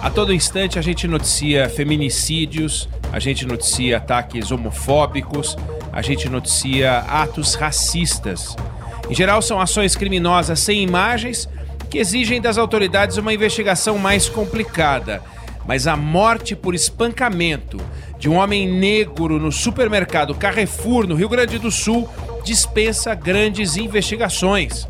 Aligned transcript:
A 0.00 0.10
todo 0.10 0.32
instante 0.32 0.78
a 0.78 0.82
gente 0.82 1.06
noticia 1.06 1.68
feminicídios, 1.68 2.88
a 3.12 3.18
gente 3.18 3.46
noticia 3.46 3.96
ataques 3.96 4.50
homofóbicos, 4.50 5.56
a 5.92 6.02
gente 6.02 6.28
noticia 6.28 6.98
atos 6.98 7.54
racistas. 7.54 8.56
Em 9.10 9.14
geral, 9.14 9.40
são 9.42 9.60
ações 9.60 9.96
criminosas 9.96 10.60
sem 10.60 10.82
imagens 10.82 11.48
que 11.90 11.98
exigem 11.98 12.40
das 12.40 12.58
autoridades 12.58 13.16
uma 13.16 13.32
investigação 13.32 13.98
mais 13.98 14.28
complicada. 14.28 15.22
Mas 15.66 15.86
a 15.86 15.96
morte 15.96 16.56
por 16.56 16.74
espancamento 16.74 17.78
de 18.18 18.28
um 18.28 18.36
homem 18.36 18.66
negro 18.66 19.38
no 19.38 19.52
supermercado 19.52 20.34
Carrefour, 20.34 21.06
no 21.06 21.14
Rio 21.14 21.28
Grande 21.28 21.58
do 21.58 21.70
Sul, 21.70 22.08
dispensa 22.44 23.14
grandes 23.14 23.76
investigações. 23.76 24.88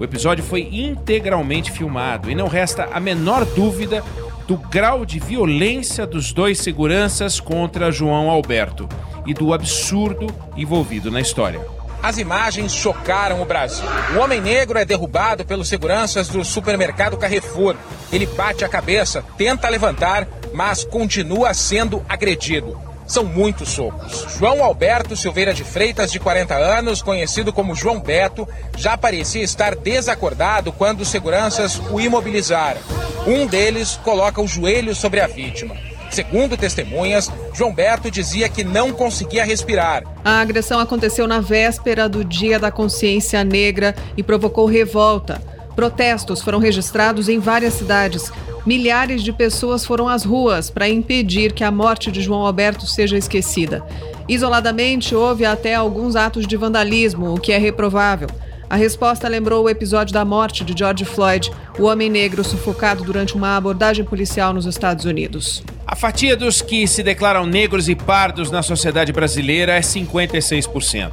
O 0.00 0.04
episódio 0.04 0.42
foi 0.42 0.66
integralmente 0.72 1.70
filmado 1.70 2.30
e 2.30 2.34
não 2.34 2.48
resta 2.48 2.88
a 2.90 2.98
menor 2.98 3.44
dúvida 3.44 4.02
do 4.48 4.56
grau 4.56 5.04
de 5.04 5.18
violência 5.18 6.06
dos 6.06 6.32
dois 6.32 6.58
seguranças 6.58 7.38
contra 7.38 7.92
João 7.92 8.30
Alberto 8.30 8.88
e 9.26 9.34
do 9.34 9.52
absurdo 9.52 10.26
envolvido 10.56 11.10
na 11.10 11.20
história. 11.20 11.60
As 12.02 12.16
imagens 12.16 12.72
chocaram 12.72 13.42
o 13.42 13.44
Brasil. 13.44 13.84
O 14.16 14.20
homem 14.20 14.40
negro 14.40 14.78
é 14.78 14.86
derrubado 14.86 15.44
pelos 15.44 15.68
seguranças 15.68 16.28
do 16.28 16.42
supermercado 16.46 17.18
Carrefour. 17.18 17.76
Ele 18.10 18.24
bate 18.24 18.64
a 18.64 18.70
cabeça, 18.70 19.22
tenta 19.36 19.68
levantar, 19.68 20.26
mas 20.54 20.82
continua 20.82 21.52
sendo 21.52 22.02
agredido. 22.08 22.89
São 23.10 23.24
muitos 23.24 23.70
socos. 23.70 24.24
João 24.38 24.62
Alberto 24.62 25.16
Silveira 25.16 25.52
de 25.52 25.64
Freitas, 25.64 26.12
de 26.12 26.20
40 26.20 26.54
anos, 26.54 27.02
conhecido 27.02 27.52
como 27.52 27.74
João 27.74 27.98
Beto, 27.98 28.46
já 28.76 28.96
parecia 28.96 29.42
estar 29.42 29.74
desacordado 29.74 30.70
quando 30.70 31.00
os 31.00 31.08
seguranças 31.08 31.82
o 31.90 32.00
imobilizaram. 32.00 32.80
Um 33.26 33.48
deles 33.48 33.98
coloca 34.04 34.40
o 34.40 34.46
joelho 34.46 34.94
sobre 34.94 35.18
a 35.18 35.26
vítima. 35.26 35.76
Segundo 36.08 36.56
testemunhas, 36.56 37.28
João 37.52 37.74
Beto 37.74 38.12
dizia 38.12 38.48
que 38.48 38.62
não 38.62 38.92
conseguia 38.92 39.44
respirar. 39.44 40.04
A 40.24 40.40
agressão 40.40 40.78
aconteceu 40.78 41.26
na 41.26 41.40
véspera 41.40 42.08
do 42.08 42.24
Dia 42.24 42.60
da 42.60 42.70
Consciência 42.70 43.42
Negra 43.42 43.92
e 44.16 44.22
provocou 44.22 44.66
revolta. 44.66 45.42
Protestos 45.74 46.40
foram 46.42 46.60
registrados 46.60 47.28
em 47.28 47.40
várias 47.40 47.74
cidades. 47.74 48.30
Milhares 48.66 49.22
de 49.22 49.32
pessoas 49.32 49.86
foram 49.86 50.08
às 50.08 50.24
ruas 50.24 50.68
para 50.68 50.88
impedir 50.88 51.52
que 51.52 51.64
a 51.64 51.70
morte 51.70 52.10
de 52.10 52.20
João 52.20 52.44
Alberto 52.44 52.86
seja 52.86 53.16
esquecida. 53.16 53.84
Isoladamente, 54.28 55.14
houve 55.14 55.44
até 55.44 55.74
alguns 55.74 56.14
atos 56.14 56.46
de 56.46 56.56
vandalismo, 56.56 57.34
o 57.34 57.40
que 57.40 57.52
é 57.52 57.58
reprovável. 57.58 58.28
A 58.68 58.76
resposta 58.76 59.26
lembrou 59.26 59.64
o 59.64 59.68
episódio 59.68 60.14
da 60.14 60.24
morte 60.24 60.62
de 60.62 60.78
George 60.78 61.04
Floyd, 61.04 61.50
o 61.76 61.84
homem 61.84 62.08
negro 62.08 62.44
sufocado 62.44 63.02
durante 63.02 63.34
uma 63.34 63.56
abordagem 63.56 64.04
policial 64.04 64.52
nos 64.52 64.66
Estados 64.66 65.04
Unidos. 65.04 65.64
A 65.84 65.96
fatia 65.96 66.36
dos 66.36 66.62
que 66.62 66.86
se 66.86 67.02
declaram 67.02 67.46
negros 67.46 67.88
e 67.88 67.96
pardos 67.96 68.48
na 68.50 68.62
sociedade 68.62 69.10
brasileira 69.10 69.72
é 69.72 69.80
56%. 69.80 71.10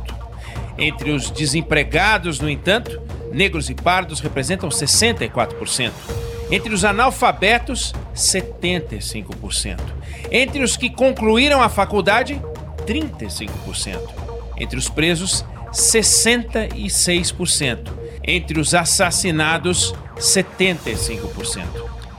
Entre 0.78 1.10
os 1.10 1.32
desempregados, 1.32 2.40
no 2.40 2.48
entanto, 2.48 3.02
negros 3.32 3.70
e 3.72 3.74
pardos 3.74 4.20
representam 4.20 4.70
64%. 4.70 5.92
Entre 6.50 6.74
os 6.74 6.86
analfabetos, 6.86 7.94
75%. 8.16 9.78
Entre 10.32 10.64
os 10.64 10.78
que 10.78 10.90
concluíram 10.90 11.62
a 11.62 11.70
faculdade, 11.70 12.42
35%. 12.86 14.00
Entre 14.58 14.80
os 14.80 14.90
presos, 14.90 15.46
66%. 15.72 17.92
Entre 18.24 18.60
os 18.60 18.74
assassinados, 18.74 19.94
75%. 20.18 21.64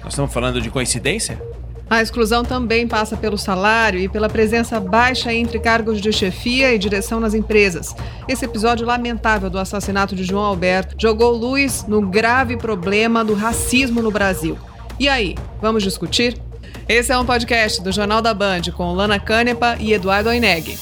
Nós 0.02 0.12
estamos 0.12 0.32
falando 0.32 0.60
de 0.60 0.70
coincidência? 0.70 1.42
A 1.90 2.02
exclusão 2.02 2.44
também 2.44 2.86
passa 2.86 3.16
pelo 3.16 3.38
salário 3.38 3.98
e 3.98 4.10
pela 4.10 4.28
presença 4.28 4.78
baixa 4.78 5.32
entre 5.32 5.58
cargos 5.58 6.02
de 6.02 6.12
chefia 6.12 6.74
e 6.74 6.78
direção 6.78 7.18
nas 7.18 7.32
empresas. 7.32 7.96
Esse 8.28 8.44
episódio 8.44 8.86
lamentável 8.86 9.48
do 9.48 9.58
assassinato 9.58 10.14
de 10.14 10.22
João 10.22 10.44
Alberto 10.44 10.96
jogou 10.98 11.32
luz 11.32 11.86
no 11.88 12.02
grave 12.02 12.58
problema 12.58 13.24
do 13.24 13.32
racismo 13.32 14.02
no 14.02 14.10
Brasil. 14.10 14.58
E 15.00 15.08
aí, 15.08 15.34
vamos 15.62 15.82
discutir? 15.82 16.36
Esse 16.86 17.10
é 17.10 17.18
um 17.18 17.24
podcast 17.24 17.82
do 17.82 17.90
Jornal 17.90 18.20
da 18.20 18.34
Band 18.34 18.62
com 18.76 18.92
Lana 18.92 19.18
Canepa 19.18 19.78
e 19.80 19.94
Eduardo 19.94 20.28
Oineg. 20.28 20.78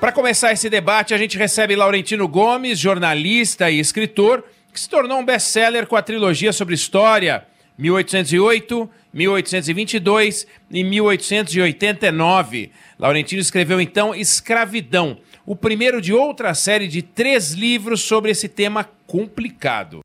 Para 0.00 0.12
começar 0.12 0.52
esse 0.52 0.70
debate, 0.70 1.12
a 1.12 1.18
gente 1.18 1.36
recebe 1.36 1.76
Laurentino 1.76 2.26
Gomes, 2.26 2.78
jornalista 2.78 3.70
e 3.70 3.78
escritor 3.78 4.42
que 4.76 4.80
se 4.80 4.90
tornou 4.90 5.18
um 5.18 5.24
best-seller 5.24 5.86
com 5.86 5.96
a 5.96 6.02
trilogia 6.02 6.52
sobre 6.52 6.74
história 6.74 7.46
1808, 7.78 8.90
1822 9.10 10.46
e 10.70 10.84
1889. 10.84 12.70
Laurentino 12.98 13.40
escreveu 13.40 13.80
então 13.80 14.14
Escravidão, 14.14 15.18
o 15.46 15.56
primeiro 15.56 15.98
de 15.98 16.12
outra 16.12 16.52
série 16.52 16.86
de 16.88 17.00
três 17.00 17.52
livros 17.52 18.02
sobre 18.02 18.30
esse 18.30 18.50
tema 18.50 18.84
complicado. 19.06 20.04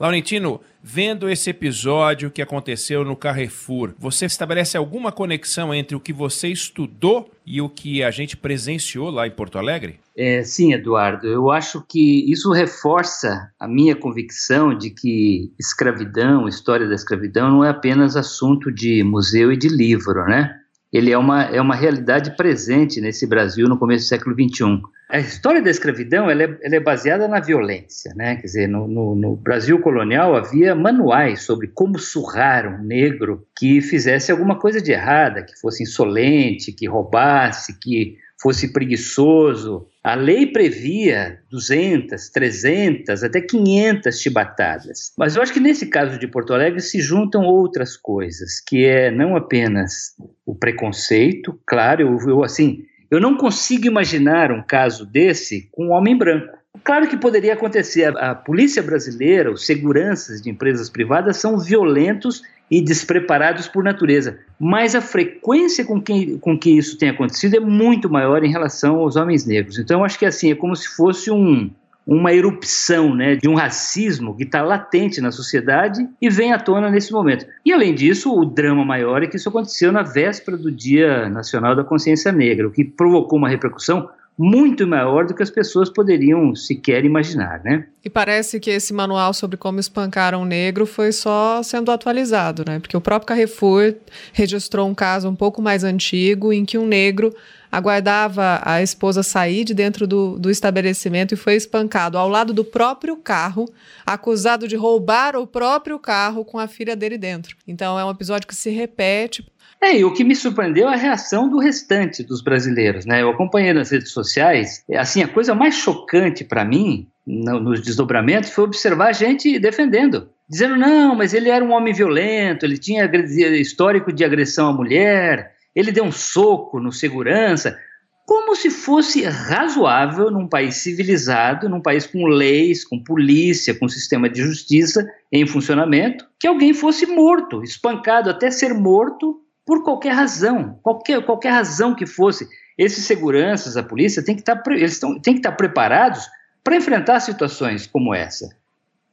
Laurentino, 0.00 0.62
vendo 0.82 1.28
esse 1.28 1.50
episódio 1.50 2.30
que 2.30 2.40
aconteceu 2.40 3.04
no 3.04 3.14
Carrefour, 3.14 3.92
você 3.98 4.24
estabelece 4.24 4.74
alguma 4.74 5.12
conexão 5.12 5.74
entre 5.74 5.94
o 5.94 6.00
que 6.00 6.10
você 6.10 6.48
estudou 6.48 7.30
e 7.44 7.60
o 7.60 7.68
que 7.68 8.02
a 8.02 8.10
gente 8.10 8.34
presenciou 8.34 9.10
lá 9.10 9.26
em 9.26 9.30
Porto 9.30 9.58
Alegre? 9.58 10.00
É, 10.16 10.42
sim, 10.42 10.72
Eduardo. 10.72 11.26
Eu 11.26 11.50
acho 11.50 11.84
que 11.86 12.24
isso 12.32 12.50
reforça 12.50 13.50
a 13.60 13.68
minha 13.68 13.94
convicção 13.94 14.76
de 14.76 14.88
que 14.88 15.52
escravidão, 15.60 16.48
história 16.48 16.88
da 16.88 16.94
escravidão, 16.94 17.50
não 17.50 17.62
é 17.62 17.68
apenas 17.68 18.16
assunto 18.16 18.72
de 18.72 19.04
museu 19.04 19.52
e 19.52 19.56
de 19.56 19.68
livro, 19.68 20.24
né? 20.24 20.59
Ele 20.92 21.12
é 21.12 21.18
uma, 21.18 21.44
é 21.44 21.60
uma 21.60 21.74
realidade 21.74 22.36
presente 22.36 23.00
nesse 23.00 23.26
Brasil 23.26 23.68
no 23.68 23.78
começo 23.78 24.04
do 24.04 24.08
século 24.08 24.34
XXI. 24.34 24.82
A 25.08 25.18
história 25.18 25.60
da 25.60 25.70
escravidão 25.70 26.30
ela 26.30 26.44
é, 26.44 26.58
ela 26.62 26.76
é 26.76 26.80
baseada 26.80 27.26
na 27.26 27.40
violência, 27.40 28.12
né? 28.14 28.36
Quer 28.36 28.46
dizer, 28.46 28.68
no, 28.68 28.86
no, 28.86 29.14
no, 29.14 29.36
Brasil 29.36 29.80
colonial 29.80 30.36
havia 30.36 30.74
manuais 30.74 31.42
sobre 31.42 31.68
como 31.68 31.98
surrar 31.98 32.66
um 32.66 32.84
negro 32.84 33.44
que 33.58 33.80
fizesse 33.80 34.30
alguma 34.30 34.58
coisa 34.58 34.80
de 34.80 34.92
errada, 34.92 35.42
que 35.42 35.58
fosse 35.60 35.82
insolente, 35.82 36.72
que 36.72 36.86
roubasse, 36.86 37.78
que 37.80 38.16
fosse 38.40 38.72
preguiçoso. 38.72 39.86
A 40.02 40.14
lei 40.14 40.46
previa 40.46 41.40
200, 41.50 42.30
300, 42.30 43.22
até 43.22 43.40
500 43.40 44.18
chibatadas. 44.18 45.12
Mas 45.16 45.36
eu 45.36 45.42
acho 45.42 45.52
que 45.52 45.60
nesse 45.60 45.86
caso 45.86 46.18
de 46.18 46.26
Porto 46.26 46.54
Alegre 46.54 46.80
se 46.80 47.00
juntam 47.00 47.44
outras 47.44 47.96
coisas, 47.96 48.60
que 48.60 48.84
é 48.84 49.10
não 49.10 49.36
apenas 49.36 50.14
o 50.46 50.54
preconceito, 50.54 51.58
claro, 51.66 52.02
eu, 52.02 52.30
eu 52.30 52.42
assim, 52.42 52.84
eu 53.10 53.20
não 53.20 53.36
consigo 53.36 53.86
imaginar 53.86 54.50
um 54.50 54.62
caso 54.62 55.04
desse 55.04 55.68
com 55.72 55.86
um 55.86 55.90
homem 55.90 56.16
branco. 56.16 56.59
Claro 56.82 57.08
que 57.08 57.16
poderia 57.16 57.54
acontecer. 57.54 58.16
A, 58.18 58.34
polícia 58.34 58.82
brasileira, 58.82 59.50
os 59.50 59.66
seguranças 59.66 60.40
de 60.40 60.50
empresas 60.50 60.88
privadas 60.88 61.36
são 61.36 61.58
violentos 61.58 62.42
e 62.70 62.80
despreparados 62.80 63.66
por 63.66 63.82
natureza. 63.82 64.38
Mas 64.58 64.94
a 64.94 65.00
frequência 65.00 65.84
com 65.84 66.00
que, 66.00 66.38
com 66.38 66.58
que 66.58 66.70
isso 66.70 66.96
tem 66.96 67.08
acontecido 67.08 67.56
é 67.56 67.60
muito 67.60 68.08
maior 68.08 68.44
em 68.44 68.50
relação 68.50 68.96
aos 68.96 69.16
homens 69.16 69.44
negros. 69.44 69.78
Então, 69.78 70.04
acho 70.04 70.18
que 70.18 70.26
assim, 70.26 70.52
é 70.52 70.54
como 70.54 70.76
se 70.76 70.88
fosse 70.88 71.30
um, 71.30 71.70
uma 72.06 72.32
erupção 72.32 73.14
né, 73.14 73.36
de 73.36 73.48
um 73.48 73.54
racismo 73.54 74.36
que 74.36 74.44
está 74.44 74.62
latente 74.62 75.20
na 75.20 75.30
sociedade 75.30 76.08
e 76.20 76.30
vem 76.30 76.52
à 76.52 76.58
tona 76.58 76.90
nesse 76.90 77.12
momento. 77.12 77.46
E 77.64 77.72
além 77.72 77.94
disso, 77.94 78.32
o 78.32 78.44
drama 78.44 78.84
maior 78.84 79.22
é 79.22 79.26
que 79.26 79.36
isso 79.36 79.48
aconteceu 79.48 79.92
na 79.92 80.02
véspera 80.02 80.56
do 80.56 80.70
Dia 80.70 81.28
Nacional 81.28 81.74
da 81.74 81.84
Consciência 81.84 82.32
Negra, 82.32 82.68
o 82.68 82.70
que 82.70 82.84
provocou 82.84 83.38
uma 83.38 83.48
repercussão 83.48 84.08
muito 84.42 84.86
maior 84.86 85.26
do 85.26 85.34
que 85.34 85.42
as 85.42 85.50
pessoas 85.50 85.90
poderiam 85.90 86.54
sequer 86.54 87.04
imaginar, 87.04 87.62
né? 87.62 87.84
E 88.02 88.08
parece 88.08 88.58
que 88.58 88.70
esse 88.70 88.90
manual 88.90 89.34
sobre 89.34 89.58
como 89.58 89.78
espancar 89.78 90.34
um 90.34 90.46
negro 90.46 90.86
foi 90.86 91.12
só 91.12 91.62
sendo 91.62 91.92
atualizado, 91.92 92.64
né? 92.66 92.78
Porque 92.78 92.96
o 92.96 93.02
próprio 93.02 93.26
Carrefour 93.26 93.96
registrou 94.32 94.88
um 94.88 94.94
caso 94.94 95.28
um 95.28 95.34
pouco 95.34 95.60
mais 95.60 95.84
antigo 95.84 96.54
em 96.54 96.64
que 96.64 96.78
um 96.78 96.86
negro 96.86 97.34
aguardava 97.70 98.60
a 98.64 98.82
esposa 98.82 99.22
sair 99.22 99.64
de 99.64 99.74
dentro 99.74 100.06
do, 100.06 100.38
do 100.38 100.50
estabelecimento 100.50 101.34
e 101.34 101.36
foi 101.36 101.54
espancado 101.54 102.18
ao 102.18 102.28
lado 102.28 102.52
do 102.52 102.64
próprio 102.64 103.16
carro, 103.16 103.66
acusado 104.04 104.66
de 104.66 104.76
roubar 104.76 105.36
o 105.36 105.46
próprio 105.46 105.98
carro 105.98 106.44
com 106.44 106.58
a 106.58 106.66
filha 106.66 106.96
dele 106.96 107.16
dentro. 107.16 107.56
Então 107.66 107.98
é 107.98 108.04
um 108.04 108.10
episódio 108.10 108.48
que 108.48 108.54
se 108.54 108.70
repete. 108.70 109.46
É, 109.82 109.96
e 109.96 110.04
o 110.04 110.12
que 110.12 110.24
me 110.24 110.36
surpreendeu 110.36 110.88
é 110.90 110.94
a 110.94 110.96
reação 110.96 111.48
do 111.48 111.58
restante 111.58 112.22
dos 112.22 112.42
brasileiros, 112.42 113.06
né? 113.06 113.22
Eu 113.22 113.30
acompanhei 113.30 113.72
nas 113.72 113.90
redes 113.90 114.10
sociais, 114.10 114.84
assim, 114.94 115.22
a 115.22 115.28
coisa 115.28 115.54
mais 115.54 115.74
chocante 115.74 116.44
para 116.44 116.64
mim 116.66 117.08
no, 117.26 117.58
nos 117.60 117.80
desdobramentos 117.80 118.50
foi 118.50 118.64
observar 118.64 119.08
a 119.08 119.12
gente 119.12 119.58
defendendo, 119.58 120.28
dizendo 120.48 120.76
não, 120.76 121.14
mas 121.14 121.32
ele 121.32 121.48
era 121.48 121.64
um 121.64 121.72
homem 121.72 121.94
violento, 121.94 122.66
ele 122.66 122.76
tinha 122.76 123.10
histórico 123.58 124.12
de 124.12 124.22
agressão 124.22 124.68
à 124.68 124.72
mulher, 124.72 125.52
ele 125.74 125.92
deu 125.92 126.04
um 126.04 126.12
soco 126.12 126.80
no 126.80 126.92
segurança, 126.92 127.78
como 128.26 128.54
se 128.54 128.70
fosse 128.70 129.24
razoável 129.24 130.30
num 130.30 130.46
país 130.46 130.76
civilizado, 130.76 131.68
num 131.68 131.80
país 131.80 132.06
com 132.06 132.26
leis, 132.26 132.84
com 132.84 133.02
polícia, 133.02 133.74
com 133.74 133.88
sistema 133.88 134.28
de 134.28 134.40
justiça 134.40 135.04
em 135.32 135.46
funcionamento, 135.46 136.24
que 136.38 136.46
alguém 136.46 136.72
fosse 136.72 137.06
morto, 137.06 137.64
espancado 137.64 138.30
até 138.30 138.50
ser 138.50 138.72
morto 138.72 139.40
por 139.66 139.82
qualquer 139.82 140.12
razão, 140.12 140.78
qualquer, 140.82 141.24
qualquer 141.24 141.50
razão 141.50 141.94
que 141.94 142.06
fosse. 142.06 142.48
Esses 142.78 143.04
seguranças, 143.04 143.76
a 143.76 143.82
polícia, 143.82 144.24
tem 144.24 144.34
que 144.34 144.42
estar, 144.42 144.56
tá 144.56 144.72
eles 144.72 144.98
tão, 144.98 145.18
tem 145.18 145.34
que 145.34 145.40
estar 145.40 145.52
preparados 145.52 146.28
para 146.62 146.76
enfrentar 146.76 147.18
situações 147.20 147.86
como 147.86 148.14
essa. 148.14 148.48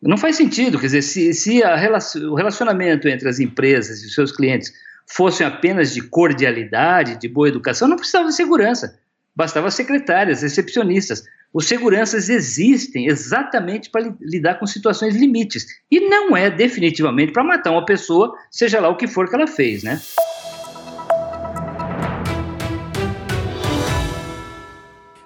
Não 0.01 0.18
faz 0.18 0.36
sentido, 0.36 0.77
quer 0.77 0.86
dizer, 0.86 1.01
se, 1.01 1.33
se 1.33 1.59
relacion, 1.59 2.31
o 2.31 2.36
relacionamento 2.36 3.07
entre 3.07 3.27
as 3.27 3.39
empresas 3.39 4.04
e 4.04 4.06
os 4.06 4.13
seus 4.13 4.31
clientes 4.31 4.71
fossem 5.07 5.48
apenas 5.48 5.94
de 5.94 6.01
cordialidade, 6.01 7.18
de 7.18 7.30
boa 7.30 7.48
educação, 7.48 7.88
não 7.88 7.95
precisava 7.95 8.27
de 8.27 8.36
segurança. 8.36 9.00
Bastava 9.36 9.71
secretárias, 9.71 10.42
recepcionistas. 10.42 11.24
Os 11.54 11.65
seguranças 11.65 12.30
existem 12.30 13.07
exatamente 13.07 13.89
para 13.89 14.13
lidar 14.19 14.56
com 14.56 14.68
situações 14.68 15.15
limites. 15.15 15.65
E 15.89 16.01
não 16.01 16.36
é 16.36 16.50
definitivamente 16.50 17.31
para 17.31 17.44
matar 17.44 17.71
uma 17.71 17.86
pessoa, 17.86 18.36
seja 18.51 18.80
lá 18.81 18.89
o 18.89 18.98
que 18.98 19.07
for 19.07 19.30
que 19.30 19.36
ela 19.36 19.48
fez, 19.48 19.83
né? 19.83 20.01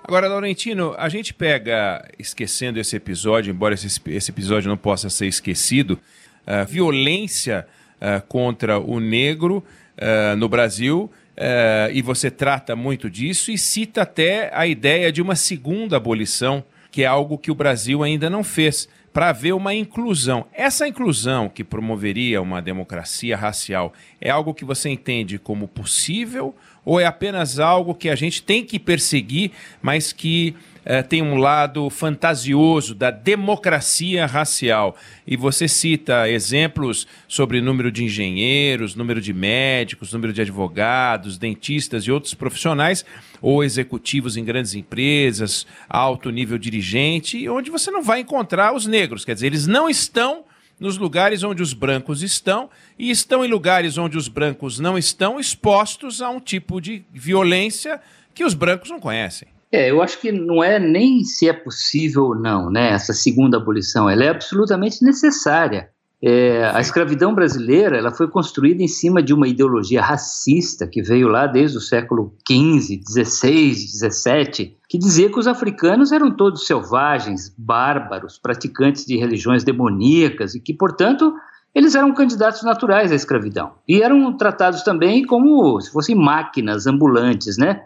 Agora, 0.03 0.27
Laurentino, 0.27 0.93
a 0.97 1.07
gente 1.07 1.33
pega, 1.33 2.05
esquecendo 2.19 2.77
esse 2.77 2.97
episódio, 2.97 3.49
embora 3.49 3.73
esse, 3.73 3.99
esse 4.07 4.29
episódio 4.29 4.67
não 4.69 4.75
possa 4.75 5.09
ser 5.09 5.25
esquecido, 5.25 5.97
uh, 6.45 6.65
violência 6.67 7.65
uh, 8.01 8.25
contra 8.27 8.79
o 8.79 8.99
negro 8.99 9.63
uh, 9.97 10.35
no 10.35 10.49
Brasil 10.49 11.09
Uh, 11.41 11.89
e 11.91 12.01
você 12.01 12.29
trata 12.29 12.75
muito 12.75 13.09
disso 13.09 13.51
e 13.51 13.57
cita 13.57 14.03
até 14.03 14.51
a 14.53 14.67
ideia 14.67 15.11
de 15.11 15.21
uma 15.21 15.35
segunda 15.35 15.97
abolição, 15.97 16.63
que 16.91 17.03
é 17.03 17.07
algo 17.07 17.37
que 17.37 17.49
o 17.49 17.55
Brasil 17.55 18.03
ainda 18.03 18.29
não 18.29 18.43
fez, 18.43 18.87
para 19.13 19.29
haver 19.29 19.53
uma 19.53 19.73
inclusão. 19.73 20.45
Essa 20.53 20.87
inclusão 20.87 21.49
que 21.49 21.63
promoveria 21.63 22.41
uma 22.41 22.61
democracia 22.61 23.35
racial 23.35 23.91
é 24.19 24.29
algo 24.29 24.53
que 24.53 24.63
você 24.63 24.89
entende 24.89 25.39
como 25.39 25.67
possível 25.67 26.55
ou 26.85 26.99
é 26.99 27.05
apenas 27.05 27.59
algo 27.59 27.95
que 27.95 28.09
a 28.09 28.15
gente 28.15 28.41
tem 28.41 28.63
que 28.63 28.79
perseguir, 28.79 29.51
mas 29.81 30.13
que 30.13 30.55
é, 30.83 31.03
tem 31.03 31.21
um 31.21 31.35
lado 31.35 31.89
fantasioso 31.89 32.95
da 32.95 33.11
democracia 33.11 34.25
racial. 34.25 34.95
E 35.25 35.37
você 35.37 35.67
cita 35.67 36.29
exemplos 36.29 37.07
sobre 37.27 37.61
número 37.61 37.91
de 37.91 38.03
engenheiros, 38.03 38.95
número 38.95 39.21
de 39.21 39.33
médicos, 39.33 40.11
número 40.11 40.33
de 40.33 40.41
advogados, 40.41 41.37
dentistas 41.37 42.03
e 42.03 42.11
outros 42.11 42.33
profissionais, 42.33 43.05
ou 43.41 43.63
executivos 43.63 44.37
em 44.37 44.43
grandes 44.43 44.73
empresas, 44.73 45.65
alto 45.89 46.29
nível 46.29 46.57
dirigente, 46.57 47.47
onde 47.47 47.69
você 47.69 47.91
não 47.91 48.01
vai 48.01 48.21
encontrar 48.21 48.73
os 48.73 48.85
negros. 48.85 49.23
Quer 49.23 49.35
dizer, 49.35 49.47
eles 49.47 49.67
não 49.67 49.89
estão 49.89 50.43
nos 50.79 50.97
lugares 50.97 51.43
onde 51.43 51.61
os 51.61 51.73
brancos 51.73 52.23
estão 52.23 52.67
e 52.97 53.11
estão 53.11 53.45
em 53.45 53.47
lugares 53.47 53.99
onde 53.99 54.17
os 54.17 54.27
brancos 54.27 54.79
não 54.79 54.97
estão 54.97 55.39
expostos 55.39 56.23
a 56.23 56.29
um 56.31 56.39
tipo 56.39 56.81
de 56.81 57.03
violência 57.13 58.01
que 58.33 58.43
os 58.43 58.55
brancos 58.55 58.89
não 58.89 58.99
conhecem. 58.99 59.47
É, 59.71 59.89
eu 59.89 60.01
acho 60.01 60.19
que 60.19 60.31
não 60.31 60.61
é 60.61 60.77
nem 60.77 61.23
se 61.23 61.47
é 61.47 61.53
possível 61.53 62.25
ou 62.25 62.35
não, 62.35 62.69
né? 62.69 62.91
Essa 62.91 63.13
segunda 63.13 63.57
abolição, 63.57 64.09
ela 64.09 64.23
é 64.25 64.29
absolutamente 64.29 65.03
necessária. 65.03 65.89
É, 66.23 66.65
a 66.65 66.79
escravidão 66.79 67.33
brasileira 67.33 67.97
ela 67.97 68.11
foi 68.11 68.27
construída 68.27 68.83
em 68.83 68.87
cima 68.87 69.23
de 69.23 69.33
uma 69.33 69.47
ideologia 69.47 70.03
racista 70.03 70.85
que 70.85 71.01
veio 71.01 71.27
lá 71.27 71.47
desde 71.47 71.77
o 71.77 71.81
século 71.81 72.35
XV, 72.47 73.01
XVI, 73.09 73.73
XVII, 73.73 74.77
que 74.87 74.99
dizia 74.99 75.31
que 75.31 75.39
os 75.39 75.47
africanos 75.47 76.11
eram 76.11 76.29
todos 76.29 76.67
selvagens, 76.67 77.51
bárbaros, 77.57 78.37
praticantes 78.37 79.03
de 79.03 79.17
religiões 79.17 79.63
demoníacas 79.63 80.53
e 80.53 80.59
que, 80.59 80.75
portanto, 80.75 81.33
eles 81.73 81.95
eram 81.95 82.13
candidatos 82.13 82.61
naturais 82.61 83.11
à 83.11 83.15
escravidão. 83.15 83.71
E 83.87 84.03
eram 84.03 84.37
tratados 84.37 84.83
também 84.83 85.25
como 85.25 85.79
se 85.81 85.91
fossem 85.91 86.15
máquinas 86.15 86.85
ambulantes, 86.85 87.57
né? 87.57 87.81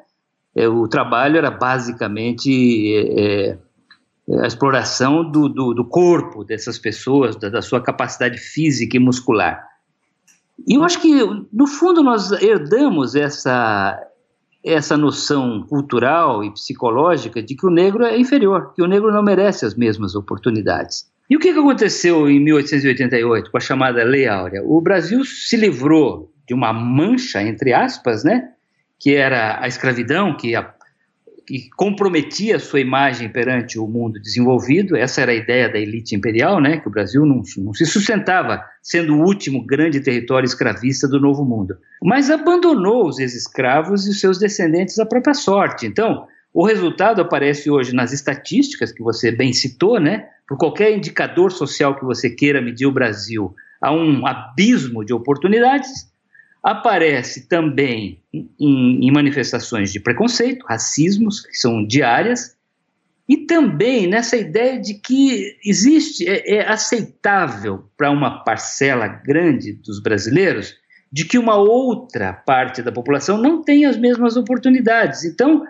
É, 0.56 0.68
o 0.70 0.88
trabalho 0.88 1.38
era 1.38 1.52
basicamente 1.52 2.96
é, 2.96 3.58
é, 4.30 4.42
a 4.42 4.48
exploração 4.48 5.30
do, 5.30 5.50
do, 5.50 5.74
do, 5.74 5.86
corpo 5.86 6.46
dessas 6.46 6.80
pessoas, 6.80 7.36
da, 7.36 7.50
da, 7.50 7.62
sua 7.62 7.82
capacidade 7.82 8.38
física 8.38 8.96
e 8.96 9.00
muscular. 9.00 9.68
E 10.66 10.76
eu 10.76 10.84
acho 10.84 11.02
que, 11.02 11.14
no 11.52 11.68
fundo, 11.68 12.02
nós 12.02 12.32
herdamos 12.32 13.14
essa, 13.14 14.02
essa 14.64 14.96
noção 14.96 15.66
cultural 15.68 16.42
e 16.44 16.52
psicológica 16.52 17.44
de 17.44 17.56
que 17.56 17.66
o 17.66 17.70
negro 17.70 18.06
é 18.06 18.18
inferior, 18.18 18.74
que 18.74 18.82
o 18.82 18.88
negro 18.88 19.12
não 19.12 19.22
merece 19.22 19.66
as 19.66 19.76
mesmas 19.76 20.16
oportunidades. 20.16 21.12
E 21.30 21.36
o 21.36 21.40
que 21.40 21.50
aconteceu 21.50 22.30
em 22.30 22.40
1888 22.40 23.52
com 23.52 23.58
a 23.58 23.60
chamada 23.60 24.04
Lei 24.04 24.28
Áurea? 24.28 24.64
O 24.64 24.80
Brasil 24.80 25.26
se 25.26 25.58
livrou 25.58 26.32
de 26.48 26.54
uma 26.54 26.72
mancha, 26.72 27.42
entre 27.42 27.74
aspas, 27.74 28.24
né, 28.24 28.52
que 29.00 29.16
era 29.16 29.62
a 29.62 29.68
escravidão, 29.68 30.36
que, 30.36 30.56
a, 30.56 30.74
que 31.46 31.70
comprometia 31.76 32.56
a 32.56 32.60
sua 32.60 32.80
imagem 32.80 33.30
perante 33.30 33.78
o 33.78 33.88
mundo 33.88 34.20
desenvolvido. 34.20 34.96
Essa 34.96 35.22
era 35.22 35.32
a 35.32 35.36
ideia 35.36 35.70
da 35.70 35.78
elite 35.78 36.16
imperial, 36.16 36.60
né, 36.60 36.78
que 36.78 36.88
o 36.88 36.92
Brasil 36.92 37.26
não, 37.26 37.42
não 37.58 37.74
se 37.74 37.86
sustentava 37.86 38.64
sendo 38.82 39.16
o 39.16 39.24
último 39.24 39.66
grande 39.66 40.00
território 40.00 40.46
escravista 40.46 41.08
do 41.08 41.20
Novo 41.20 41.44
Mundo, 41.44 41.78
mas 42.04 42.30
abandonou 42.30 43.08
os 43.08 43.20
ex-escravos 43.20 44.08
e 44.08 44.12
os 44.12 44.20
seus 44.20 44.38
descendentes 44.38 44.98
à 45.00 45.06
própria 45.06 45.34
sorte. 45.34 45.86
Então, 45.86 46.28
o 46.54 46.66
resultado 46.66 47.22
aparece 47.22 47.70
hoje 47.70 47.94
nas 47.94 48.14
estatísticas 48.14 48.92
que 48.92 49.04
você 49.04 49.30
bem 49.30 49.52
citou, 49.52 50.00
né? 50.00 50.30
Por 50.48 50.58
qualquer 50.58 50.96
indicador 50.96 51.52
social 51.52 51.96
que 51.98 52.06
você 52.06 52.30
queira 52.30 52.62
medir 52.62 52.86
o 52.86 52.94
Brasil, 52.94 53.54
há 53.82 53.92
um 53.92 54.26
abismo 54.26 55.04
de 55.04 55.14
oportunidades 55.14 56.10
aparece 56.66 57.48
também 57.48 58.24
em, 58.34 58.50
em, 59.08 59.12
manifestações 59.12 59.94
de 59.94 60.00
preconceito, 60.00 60.66
racismos, 60.66 61.40
que 61.40 61.56
são 61.56 61.86
diárias, 61.86 62.58
e 63.30 63.38
também 63.38 64.08
nessa 64.08 64.36
ideia 64.36 64.82
de 64.82 64.96
que 64.96 65.58
existe, 65.64 66.28
é, 66.28 66.56
é 66.56 66.68
aceitável 66.68 67.86
para 67.96 68.10
uma 68.10 68.44
parcela 68.44 69.08
grande 69.08 69.74
dos 69.74 70.02
brasileiros, 70.02 70.76
de 71.12 71.24
que 71.24 71.38
uma 71.38 71.56
outra 71.56 72.34
parte 72.34 72.82
da 72.82 72.92
população 72.92 73.38
não 73.38 73.62
tem 73.62 73.86
as 73.86 73.96
mesmas 73.96 74.36
oportunidades. 74.36 75.24
Então, 75.24 75.64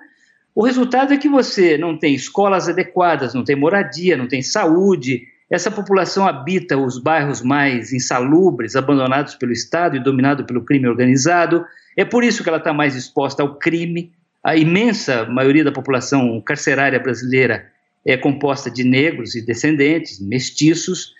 o 0.56 0.64
resultado 0.64 1.14
é 1.14 1.18
que 1.18 1.28
você 1.28 1.78
não 1.78 2.00
tem 2.00 2.16
escolas 2.16 2.70
adequadas, 2.70 3.34
não 3.34 3.44
tem 3.44 3.58
moradia, 3.58 4.16
não 4.16 4.30
tem 4.30 4.42
saúde, 4.42 5.28
essa 5.50 5.70
população 5.70 6.28
habita 6.28 6.78
os 6.78 6.98
bairros 6.98 7.42
mais 7.42 7.94
insalubres, 7.94 8.76
abandonados 8.76 9.36
pelo 9.36 9.52
Estado 9.52 9.96
e 9.96 10.04
dominados 10.04 10.46
pelo 10.46 10.66
crime 10.66 10.88
organizado. 10.88 11.66
É 11.96 12.04
por 12.04 12.24
isso 12.24 12.44
que 12.44 12.50
ela 12.50 12.58
está 12.58 12.74
mais 12.74 12.96
exposta 12.96 13.44
ao 13.44 13.56
crime. 13.56 14.12
A 14.44 14.56
imensa 14.56 15.26
maioria 15.26 15.64
da 15.64 15.72
população 15.72 16.42
carcerária 16.42 17.00
brasileira 17.00 17.72
é 18.04 18.18
composta 18.18 18.70
de 18.70 18.84
negros 18.84 19.36
e 19.36 19.46
descendentes, 19.46 20.20
mestiços. 20.20 21.14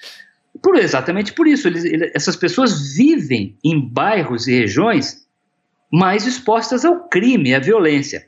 Por, 0.62 0.78
exatamente 0.78 1.34
por 1.34 1.48
isso, 1.48 1.68
eles, 1.68 1.84
essas 2.14 2.36
pessoas 2.36 2.96
vivem 2.96 3.56
em 3.64 3.80
bairros 3.80 4.48
e 4.48 4.60
regiões 4.60 5.26
mais 5.92 6.26
expostas 6.26 6.84
ao 6.84 7.08
crime, 7.08 7.54
à 7.54 7.60
violência. 7.60 8.28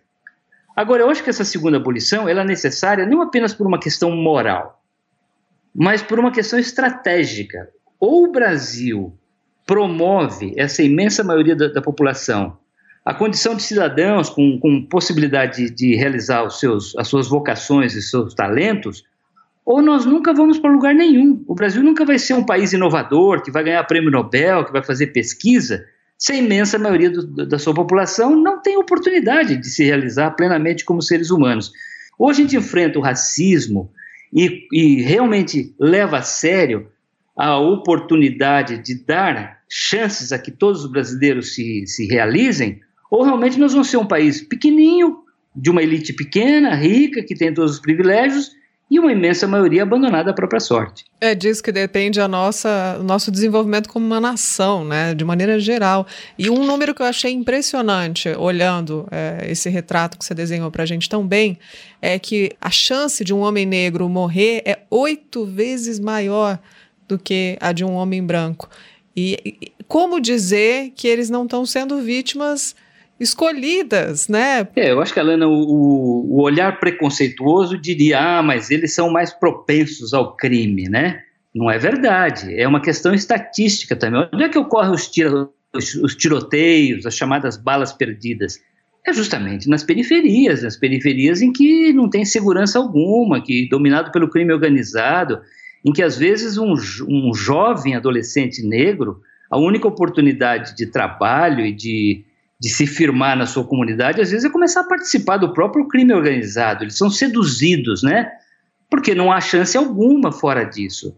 Agora, 0.75 1.01
eu 1.01 1.09
acho 1.09 1.23
que 1.23 1.29
essa 1.29 1.43
segunda 1.43 1.77
abolição 1.77 2.29
ela 2.29 2.41
é 2.41 2.45
necessária 2.45 3.05
não 3.05 3.21
apenas 3.21 3.53
por 3.53 3.65
uma 3.65 3.79
questão 3.79 4.11
moral, 4.11 4.79
mas 5.77 6.01
por 6.01 6.19
uma 6.19 6.31
questão 6.31 6.57
estratégica. 6.57 7.69
Ou 7.99 8.25
o 8.25 8.31
Brasil 8.31 9.13
promove 9.65 10.53
essa 10.57 10.81
imensa 10.81 11.23
maioria 11.23 11.55
da, 11.55 11.67
da 11.67 11.81
população 11.81 12.57
a 13.07 13.13
condição 13.13 13.55
de 13.55 13.63
cidadãos 13.63 14.29
com, 14.29 14.59
com 14.59 14.83
possibilidade 14.83 15.69
de, 15.69 15.73
de 15.73 15.95
realizar 15.95 16.43
os 16.43 16.59
seus, 16.59 16.93
as 16.97 17.07
suas 17.07 17.29
vocações 17.29 17.95
e 17.95 18.01
seus 18.01 18.33
talentos, 18.33 19.05
ou 19.65 19.81
nós 19.81 20.05
nunca 20.05 20.33
vamos 20.33 20.59
para 20.59 20.69
lugar 20.69 20.93
nenhum. 20.93 21.41
O 21.47 21.55
Brasil 21.55 21.81
nunca 21.81 22.03
vai 22.03 22.19
ser 22.19 22.33
um 22.33 22.45
país 22.45 22.73
inovador, 22.73 23.41
que 23.41 23.49
vai 23.49 23.63
ganhar 23.63 23.81
prêmio 23.85 24.11
Nobel, 24.11 24.65
que 24.65 24.73
vai 24.73 24.83
fazer 24.83 25.07
pesquisa, 25.07 25.85
se 26.17 26.33
a 26.33 26.35
imensa 26.35 26.77
maioria 26.77 27.09
do, 27.09 27.45
da 27.45 27.57
sua 27.57 27.73
população 27.73 28.35
não 28.35 28.61
tem 28.61 28.75
oportunidade 28.75 29.55
de 29.55 29.69
se 29.69 29.85
realizar 29.85 30.31
plenamente 30.31 30.83
como 30.83 31.01
seres 31.01 31.31
humanos. 31.31 31.71
Ou 32.19 32.29
a 32.29 32.33
gente 32.33 32.57
enfrenta 32.57 32.99
o 32.99 33.01
racismo, 33.01 33.89
e, 34.33 34.67
e 34.71 35.01
realmente 35.01 35.73
leva 35.79 36.17
a 36.17 36.21
sério 36.21 36.87
a 37.35 37.57
oportunidade 37.57 38.79
de 38.79 39.03
dar 39.05 39.59
chances 39.69 40.31
a 40.31 40.39
que 40.39 40.51
todos 40.51 40.85
os 40.85 40.91
brasileiros 40.91 41.53
se, 41.53 41.85
se 41.85 42.07
realizem, 42.07 42.79
ou 43.11 43.23
realmente 43.23 43.59
nós 43.59 43.73
vamos 43.73 43.89
ser 43.89 43.97
um 43.97 44.07
país 44.07 44.41
pequenininho, 44.41 45.19
de 45.55 45.71
uma 45.71 45.81
elite 45.81 46.13
pequena, 46.13 46.75
rica, 46.75 47.23
que 47.23 47.35
tem 47.35 47.53
todos 47.53 47.73
os 47.73 47.79
privilégios, 47.79 48.51
e 48.89 48.99
uma 48.99 49.11
imensa 49.11 49.47
maioria 49.47 49.83
abandonada 49.83 50.31
à 50.31 50.33
própria 50.33 50.59
sorte. 50.59 51.05
É 51.19 51.35
disso 51.35 51.61
que 51.61 51.71
depende 51.71 52.21
a 52.21 52.27
nossa, 52.27 52.97
o 52.99 53.03
nosso 53.03 53.29
desenvolvimento 53.29 53.89
como 53.89 54.05
uma 54.05 54.21
nação, 54.21 54.85
né, 54.85 55.13
de 55.13 55.25
maneira 55.25 55.59
geral. 55.59 56.07
E 56.37 56.49
um 56.49 56.65
número 56.65 56.95
que 56.95 57.01
eu 57.01 57.05
achei 57.05 57.31
impressionante, 57.31 58.29
olhando 58.29 59.07
é, 59.11 59.45
esse 59.49 59.69
retrato 59.69 60.17
que 60.17 60.23
você 60.23 60.33
desenhou 60.33 60.71
para 60.71 60.83
a 60.83 60.85
gente 60.85 61.09
tão 61.09 61.27
bem, 61.27 61.57
é 62.01 62.17
que 62.17 62.51
a 62.61 62.69
chance 62.69 63.23
de 63.23 63.33
um 63.33 63.39
homem 63.39 63.65
negro 63.65 64.07
morrer 64.07 64.61
é 64.65 64.79
oito 64.89 65.45
vezes 65.45 65.99
maior 65.99 66.57
do 67.07 67.19
que 67.19 67.57
a 67.59 67.71
de 67.73 67.83
um 67.83 67.93
homem 67.93 68.23
branco. 68.23 68.69
E, 69.15 69.37
e 69.43 69.71
como 69.87 70.19
dizer 70.19 70.91
que 70.95 71.07
eles 71.07 71.29
não 71.29 71.43
estão 71.43 71.65
sendo 71.65 72.01
vítimas 72.01 72.75
escolhidas, 73.19 74.27
né? 74.27 74.67
É, 74.75 74.91
eu 74.91 75.01
acho 75.01 75.13
que, 75.13 75.19
Alana, 75.19 75.47
o, 75.47 76.25
o 76.29 76.41
olhar 76.41 76.79
preconceituoso 76.79 77.77
diria, 77.77 78.19
ah, 78.19 78.43
mas 78.43 78.69
eles 78.69 78.93
são 78.93 79.09
mais 79.09 79.33
propensos 79.33 80.13
ao 80.13 80.35
crime, 80.35 80.87
né? 80.89 81.21
Não 81.53 81.71
é 81.71 81.77
verdade, 81.77 82.53
é 82.55 82.67
uma 82.67 82.81
questão 82.81 83.13
estatística 83.13 83.95
também. 83.95 84.27
Onde 84.31 84.43
é 84.43 84.49
que 84.49 84.59
ocorrem 84.59 84.91
os, 84.91 85.07
tira, 85.07 85.49
os, 85.73 85.95
os 85.95 86.15
tiroteios, 86.15 87.05
as 87.05 87.15
chamadas 87.15 87.57
balas 87.57 87.91
perdidas? 87.91 88.61
É 89.05 89.13
justamente 89.13 89.69
nas 89.69 89.83
periferias, 89.83 90.61
nas 90.61 90.75
periferias 90.75 91.41
em 91.41 91.51
que 91.51 91.93
não 91.93 92.09
tem 92.09 92.25
segurança 92.25 92.77
alguma, 92.77 93.41
que 93.41 93.67
dominado 93.69 94.11
pelo 94.11 94.29
crime 94.29 94.53
organizado, 94.53 95.39
em 95.83 95.93
que 95.93 96.03
às 96.03 96.17
vezes 96.17 96.57
um, 96.57 96.73
um 97.07 97.33
jovem 97.33 97.95
adolescente 97.95 98.61
negro, 98.61 99.21
a 99.49 99.57
única 99.57 99.87
oportunidade 99.87 100.75
de 100.75 100.87
trabalho 100.87 101.65
e 101.65 101.71
de 101.71 102.25
de 102.59 102.69
se 102.69 102.87
firmar 102.87 103.37
na 103.37 103.45
sua 103.45 103.63
comunidade, 103.63 104.21
às 104.21 104.31
vezes 104.31 104.45
é 104.45 104.49
começar 104.49 104.81
a 104.81 104.87
participar 104.87 105.37
do 105.37 105.53
próprio 105.53 105.87
crime 105.87 106.13
organizado. 106.13 106.83
Eles 106.83 106.97
são 106.97 107.09
seduzidos, 107.09 108.01
né? 108.01 108.31
Porque 108.89 109.13
não 109.13 109.31
há 109.31 109.39
chance 109.39 109.77
alguma 109.77 110.31
fora 110.31 110.63
disso. 110.63 111.15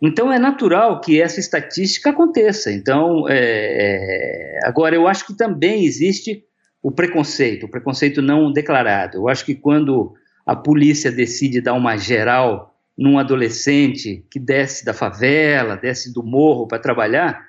Então 0.00 0.32
é 0.32 0.38
natural 0.38 1.00
que 1.00 1.20
essa 1.20 1.40
estatística 1.40 2.10
aconteça. 2.10 2.72
Então, 2.72 3.28
é, 3.28 3.36
é, 3.36 4.58
agora 4.64 4.94
eu 4.94 5.06
acho 5.06 5.26
que 5.26 5.36
também 5.36 5.84
existe 5.84 6.44
o 6.82 6.90
preconceito, 6.90 7.66
o 7.66 7.68
preconceito 7.68 8.22
não 8.22 8.52
declarado. 8.52 9.18
Eu 9.18 9.28
acho 9.28 9.44
que 9.44 9.54
quando 9.54 10.14
a 10.46 10.54
polícia 10.54 11.10
decide 11.10 11.60
dar 11.60 11.74
uma 11.74 11.96
geral 11.96 12.74
num 12.96 13.18
adolescente 13.18 14.24
que 14.30 14.38
desce 14.40 14.84
da 14.84 14.94
favela, 14.94 15.76
desce 15.76 16.12
do 16.12 16.22
morro 16.22 16.66
para 16.66 16.78
trabalhar, 16.78 17.47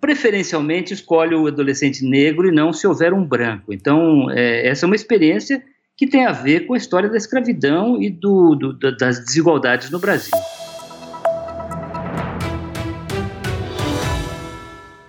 preferencialmente 0.00 0.92
escolhe 0.92 1.34
o 1.34 1.46
adolescente 1.46 2.04
negro 2.04 2.48
e 2.48 2.52
não 2.52 2.72
se 2.72 2.86
houver 2.86 3.12
um 3.12 3.24
branco. 3.24 3.72
Então, 3.72 4.30
é, 4.30 4.68
essa 4.68 4.84
é 4.84 4.86
uma 4.86 4.96
experiência 4.96 5.62
que 5.96 6.06
tem 6.06 6.26
a 6.26 6.32
ver 6.32 6.66
com 6.66 6.74
a 6.74 6.76
história 6.76 7.08
da 7.08 7.16
escravidão 7.16 8.00
e 8.00 8.10
do, 8.10 8.54
do, 8.54 8.96
das 8.96 9.18
desigualdades 9.24 9.90
no 9.90 9.98
Brasil. 9.98 10.32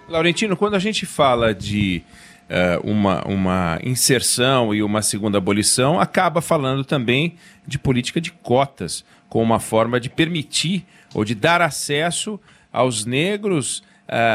Laurentino, 0.08 0.58
quando 0.58 0.74
a 0.74 0.80
gente 0.80 1.06
fala 1.06 1.54
de 1.54 2.02
uh, 2.50 2.90
uma, 2.90 3.24
uma 3.28 3.80
inserção 3.84 4.74
e 4.74 4.82
uma 4.82 5.04
segunda 5.04 5.38
abolição, 5.38 6.00
acaba 6.00 6.42
falando 6.42 6.84
também 6.84 7.36
de 7.68 7.78
política 7.78 8.20
de 8.20 8.32
cotas, 8.32 9.06
como 9.28 9.44
uma 9.44 9.60
forma 9.60 10.00
de 10.00 10.10
permitir 10.10 10.84
ou 11.14 11.24
de 11.24 11.36
dar 11.36 11.62
acesso 11.62 12.40
aos 12.74 13.06
negros 13.06 13.84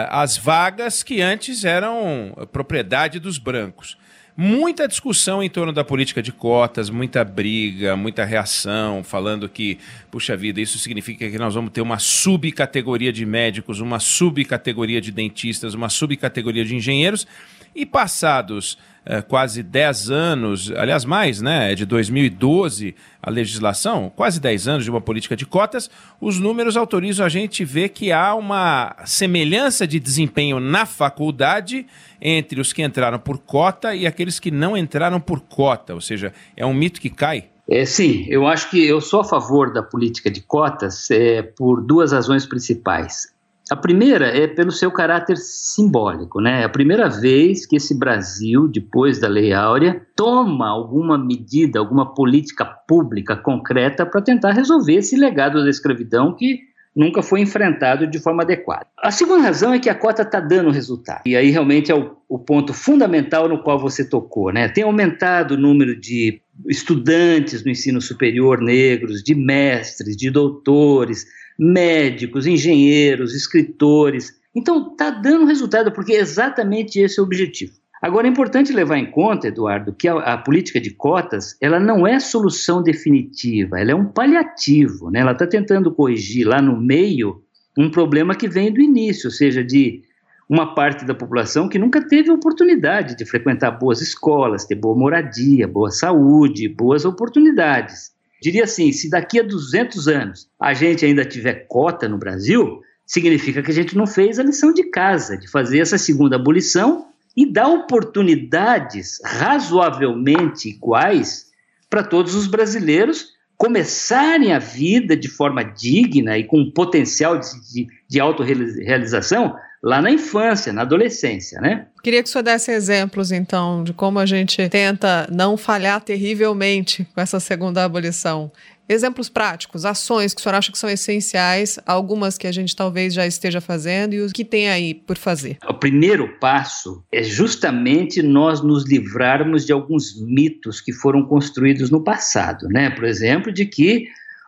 as 0.08 0.36
vagas 0.36 1.02
que 1.02 1.20
antes 1.20 1.64
eram 1.64 2.32
propriedade 2.52 3.18
dos 3.18 3.38
brancos. 3.38 3.96
Muita 4.36 4.88
discussão 4.88 5.40
em 5.44 5.48
torno 5.48 5.72
da 5.72 5.84
política 5.84 6.20
de 6.20 6.32
cotas, 6.32 6.90
muita 6.90 7.24
briga, 7.24 7.96
muita 7.96 8.24
reação, 8.24 9.04
falando 9.04 9.48
que, 9.48 9.78
puxa 10.10 10.36
vida, 10.36 10.60
isso 10.60 10.76
significa 10.76 11.30
que 11.30 11.38
nós 11.38 11.54
vamos 11.54 11.70
ter 11.70 11.80
uma 11.80 12.00
subcategoria 12.00 13.12
de 13.12 13.24
médicos, 13.24 13.78
uma 13.78 14.00
subcategoria 14.00 15.00
de 15.00 15.12
dentistas, 15.12 15.72
uma 15.74 15.88
subcategoria 15.88 16.64
de 16.64 16.74
engenheiros. 16.74 17.28
E 17.74 17.84
passados 17.84 18.78
é, 19.06 19.20
quase 19.20 19.62
10 19.62 20.10
anos, 20.10 20.72
aliás, 20.72 21.04
mais, 21.04 21.40
né? 21.40 21.72
É 21.72 21.74
de 21.74 21.84
2012 21.84 22.94
a 23.22 23.30
legislação, 23.30 24.10
quase 24.14 24.40
10 24.40 24.68
anos 24.68 24.84
de 24.84 24.90
uma 24.90 25.00
política 25.00 25.36
de 25.36 25.44
cotas, 25.44 25.90
os 26.20 26.40
números 26.40 26.76
autorizam 26.76 27.24
a 27.24 27.28
gente 27.28 27.64
ver 27.64 27.90
que 27.90 28.12
há 28.12 28.34
uma 28.34 28.96
semelhança 29.04 29.86
de 29.86 30.00
desempenho 30.00 30.58
na 30.58 30.86
faculdade 30.86 31.86
entre 32.20 32.60
os 32.60 32.72
que 32.72 32.82
entraram 32.82 33.18
por 33.18 33.38
cota 33.38 33.94
e 33.94 34.06
aqueles 34.06 34.40
que 34.40 34.50
não 34.50 34.76
entraram 34.76 35.20
por 35.20 35.40
cota, 35.40 35.94
ou 35.94 36.00
seja, 36.00 36.32
é 36.56 36.64
um 36.64 36.72
mito 36.72 37.00
que 37.00 37.10
cai. 37.10 37.48
É, 37.68 37.84
sim, 37.86 38.26
eu 38.28 38.46
acho 38.46 38.70
que 38.70 38.86
eu 38.86 39.00
sou 39.00 39.20
a 39.20 39.24
favor 39.24 39.72
da 39.72 39.82
política 39.82 40.30
de 40.30 40.42
cotas 40.42 41.10
é, 41.10 41.42
por 41.42 41.82
duas 41.82 42.12
razões 42.12 42.46
principais. 42.46 43.33
A 43.70 43.76
primeira 43.76 44.26
é 44.26 44.46
pelo 44.46 44.70
seu 44.70 44.90
caráter 44.90 45.38
simbólico, 45.38 46.40
né? 46.40 46.60
É 46.62 46.64
a 46.64 46.68
primeira 46.68 47.08
vez 47.08 47.64
que 47.64 47.76
esse 47.76 47.98
Brasil, 47.98 48.68
depois 48.68 49.18
da 49.18 49.26
Lei 49.26 49.54
Áurea, 49.54 50.06
toma 50.14 50.68
alguma 50.68 51.16
medida, 51.16 51.78
alguma 51.78 52.14
política 52.14 52.64
pública 52.64 53.36
concreta 53.36 54.04
para 54.04 54.20
tentar 54.20 54.52
resolver 54.52 54.96
esse 54.96 55.16
legado 55.16 55.62
da 55.64 55.70
escravidão 55.70 56.34
que 56.34 56.60
nunca 56.94 57.22
foi 57.22 57.40
enfrentado 57.40 58.06
de 58.06 58.18
forma 58.18 58.42
adequada. 58.42 58.86
A 59.02 59.10
segunda 59.10 59.42
razão 59.42 59.72
é 59.72 59.78
que 59.78 59.88
a 59.88 59.94
cota 59.94 60.22
está 60.22 60.40
dando 60.40 60.70
resultado. 60.70 61.22
E 61.26 61.34
aí 61.34 61.50
realmente 61.50 61.90
é 61.90 61.94
o, 61.94 62.16
o, 62.28 62.38
ponto 62.38 62.72
fundamental 62.72 63.48
no 63.48 63.62
qual 63.62 63.78
você 63.78 64.08
tocou, 64.08 64.52
né? 64.52 64.68
Tem 64.68 64.84
aumentado 64.84 65.54
o 65.54 65.58
número 65.58 65.98
de 65.98 66.40
estudantes 66.68 67.64
no 67.64 67.70
ensino 67.70 68.00
superior 68.00 68.60
negros, 68.60 69.22
de 69.22 69.34
mestres, 69.34 70.16
de 70.16 70.30
doutores, 70.30 71.26
médicos, 71.58 72.46
engenheiros, 72.46 73.34
escritores. 73.34 74.38
Então, 74.54 74.92
está 74.92 75.10
dando 75.10 75.46
resultado, 75.46 75.92
porque 75.92 76.12
é 76.12 76.20
exatamente 76.20 76.98
esse 76.98 77.20
o 77.20 77.24
objetivo. 77.24 77.72
Agora, 78.00 78.26
é 78.26 78.30
importante 78.30 78.72
levar 78.72 78.98
em 78.98 79.10
conta, 79.10 79.48
Eduardo, 79.48 79.94
que 79.94 80.06
a, 80.06 80.14
a 80.18 80.36
política 80.36 80.78
de 80.78 80.90
cotas 80.90 81.56
ela 81.60 81.80
não 81.80 82.06
é 82.06 82.20
solução 82.20 82.82
definitiva, 82.82 83.80
ela 83.80 83.92
é 83.92 83.94
um 83.94 84.04
paliativo. 84.04 85.10
Né? 85.10 85.20
Ela 85.20 85.32
está 85.32 85.46
tentando 85.46 85.90
corrigir 85.90 86.46
lá 86.46 86.60
no 86.60 86.78
meio 86.78 87.42
um 87.78 87.90
problema 87.90 88.34
que 88.34 88.46
vem 88.46 88.70
do 88.70 88.80
início, 88.80 89.28
ou 89.28 89.32
seja, 89.32 89.64
de 89.64 90.02
uma 90.48 90.74
parte 90.74 91.04
da 91.04 91.14
população 91.14 91.68
que 91.68 91.78
nunca 91.78 92.06
teve 92.06 92.30
oportunidade 92.30 93.16
de 93.16 93.24
frequentar 93.24 93.70
boas 93.70 94.00
escolas, 94.00 94.66
ter 94.66 94.74
boa 94.74 94.96
moradia, 94.96 95.66
boa 95.66 95.90
saúde, 95.90 96.68
boas 96.68 97.04
oportunidades. 97.04 98.12
Diria 98.44 98.64
assim: 98.64 98.92
se 98.92 99.08
daqui 99.08 99.40
a 99.40 99.42
200 99.42 100.06
anos 100.06 100.50
a 100.60 100.74
gente 100.74 101.02
ainda 101.02 101.24
tiver 101.24 101.66
cota 101.66 102.06
no 102.06 102.18
Brasil, 102.18 102.82
significa 103.06 103.62
que 103.62 103.70
a 103.70 103.74
gente 103.74 103.96
não 103.96 104.06
fez 104.06 104.38
a 104.38 104.42
lição 104.42 104.70
de 104.70 104.84
casa, 104.90 105.34
de 105.34 105.48
fazer 105.48 105.78
essa 105.78 105.96
segunda 105.96 106.36
abolição 106.36 107.06
e 107.34 107.50
dar 107.50 107.68
oportunidades 107.68 109.18
razoavelmente 109.24 110.68
iguais 110.68 111.46
para 111.88 112.04
todos 112.04 112.34
os 112.34 112.46
brasileiros 112.46 113.32
começarem 113.56 114.52
a 114.52 114.58
vida 114.58 115.16
de 115.16 115.28
forma 115.28 115.62
digna 115.62 116.36
e 116.36 116.44
com 116.44 116.70
potencial 116.70 117.38
de, 117.38 117.48
de, 117.72 117.86
de 118.06 118.20
autorrealização 118.20 119.56
lá 119.84 120.00
na 120.00 120.10
infância, 120.10 120.72
na 120.72 120.80
adolescência, 120.80 121.60
né? 121.60 121.86
Queria 122.02 122.22
que 122.22 122.28
o 122.28 122.32
senhor 122.32 122.42
desse 122.42 122.72
exemplos, 122.72 123.30
então, 123.30 123.84
de 123.84 123.92
como 123.92 124.18
a 124.18 124.24
gente 124.24 124.66
tenta 124.70 125.28
não 125.30 125.58
falhar 125.58 126.00
terrivelmente 126.00 127.06
com 127.14 127.20
essa 127.20 127.38
segunda 127.38 127.84
abolição. 127.84 128.50
Exemplos 128.88 129.28
práticos, 129.28 129.84
ações 129.84 130.32
que 130.32 130.40
o 130.40 130.42
senhor 130.42 130.54
acha 130.54 130.72
que 130.72 130.78
são 130.78 130.88
essenciais, 130.88 131.78
algumas 131.86 132.38
que 132.38 132.46
a 132.46 132.52
gente 132.52 132.74
talvez 132.74 133.12
já 133.12 133.26
esteja 133.26 133.60
fazendo 133.60 134.14
e 134.14 134.22
o 134.22 134.28
que 134.28 134.44
tem 134.44 134.70
aí 134.70 134.94
por 134.94 135.18
fazer. 135.18 135.58
O 135.68 135.74
primeiro 135.74 136.28
passo 136.38 137.04
é 137.12 137.22
justamente 137.22 138.22
nós 138.22 138.62
nos 138.62 138.88
livrarmos 138.88 139.66
de 139.66 139.72
alguns 139.72 140.18
mitos 140.18 140.80
que 140.80 140.92
foram 140.92 141.26
construídos 141.26 141.90
no 141.90 142.02
passado, 142.02 142.68
né? 142.68 142.88
Por 142.88 143.04
exemplo, 143.04 143.52
de 143.52 143.66
que 143.66 144.06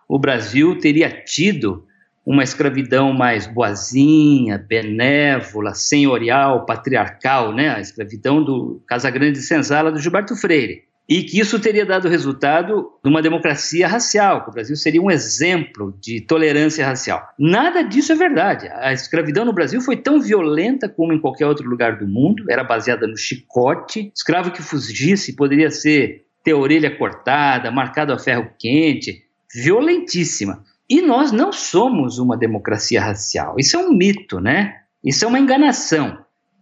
o 0.09 0.19
Brasil 0.19 0.79
teria 0.79 1.11
tido 1.11 1.85
uma 2.27 2.43
escravidão 2.43 3.13
mais 3.13 3.47
boazinha, 3.47 4.59
benévola, 4.59 5.75
senhorial, 5.75 6.67
patriarcal, 6.67 7.55
né? 7.55 7.69
a 7.69 7.81
escravidão 7.81 8.43
do 8.43 8.83
Casagrande 8.89 9.41
Senzala 9.41 9.93
do 9.93 10.01
Gilberto 10.01 10.35
Freire. 10.35 10.83
E 11.09 11.23
que 11.23 11.39
isso 11.39 11.61
teria 11.61 11.87
dado 11.87 12.09
resultado 12.09 12.91
numa 13.05 13.23
democracia 13.23 13.87
racial, 13.87 14.43
que 14.43 14.51
o 14.51 14.53
Brasil 14.53 14.75
seria 14.75 15.01
um 15.01 15.09
exemplo 15.09 15.97
de 16.03 16.21
tolerância 16.21 16.85
racial. 16.85 17.23
Nada 17.39 17.83
disso 17.83 18.11
é 18.11 18.17
verdade. 18.17 18.67
A 18.73 18.93
escravidão 18.93 19.45
no 19.45 19.53
Brasil 19.53 19.81
foi 19.81 19.97
tão 19.97 20.21
violenta 20.21 20.89
como 20.89 21.13
em 21.13 21.21
qualquer 21.21 21.47
outro 21.47 21.69
lugar 21.69 21.97
do 21.97 22.09
mundo, 22.09 22.45
era 22.51 22.65
baseada 22.65 23.07
no 23.07 23.17
chicote, 23.17 24.11
escravo 24.13 24.51
que 24.51 24.61
fugisse 24.61 25.37
poderia 25.37 25.71
ser 25.71 26.25
ter 26.43 26.55
orelha 26.55 26.97
cortada, 26.97 27.71
marcado 27.71 28.13
a 28.13 28.19
ferro 28.19 28.51
quente, 28.59 29.23
violentíssima. 29.55 30.65
E 30.89 31.03
nós 31.03 31.33
não 31.33 31.53
somos 31.53 32.19
uma 32.19 32.37
democracia 32.37 33.01
racial. 33.01 33.57
Isso 33.59 33.77
é 33.77 33.81
um 33.81 33.93
mito, 33.93 34.41
né? 34.41 34.83
Isso 35.03 35.25
é 35.25 35.29
uma 35.29 35.39
enganação. 35.39 36.19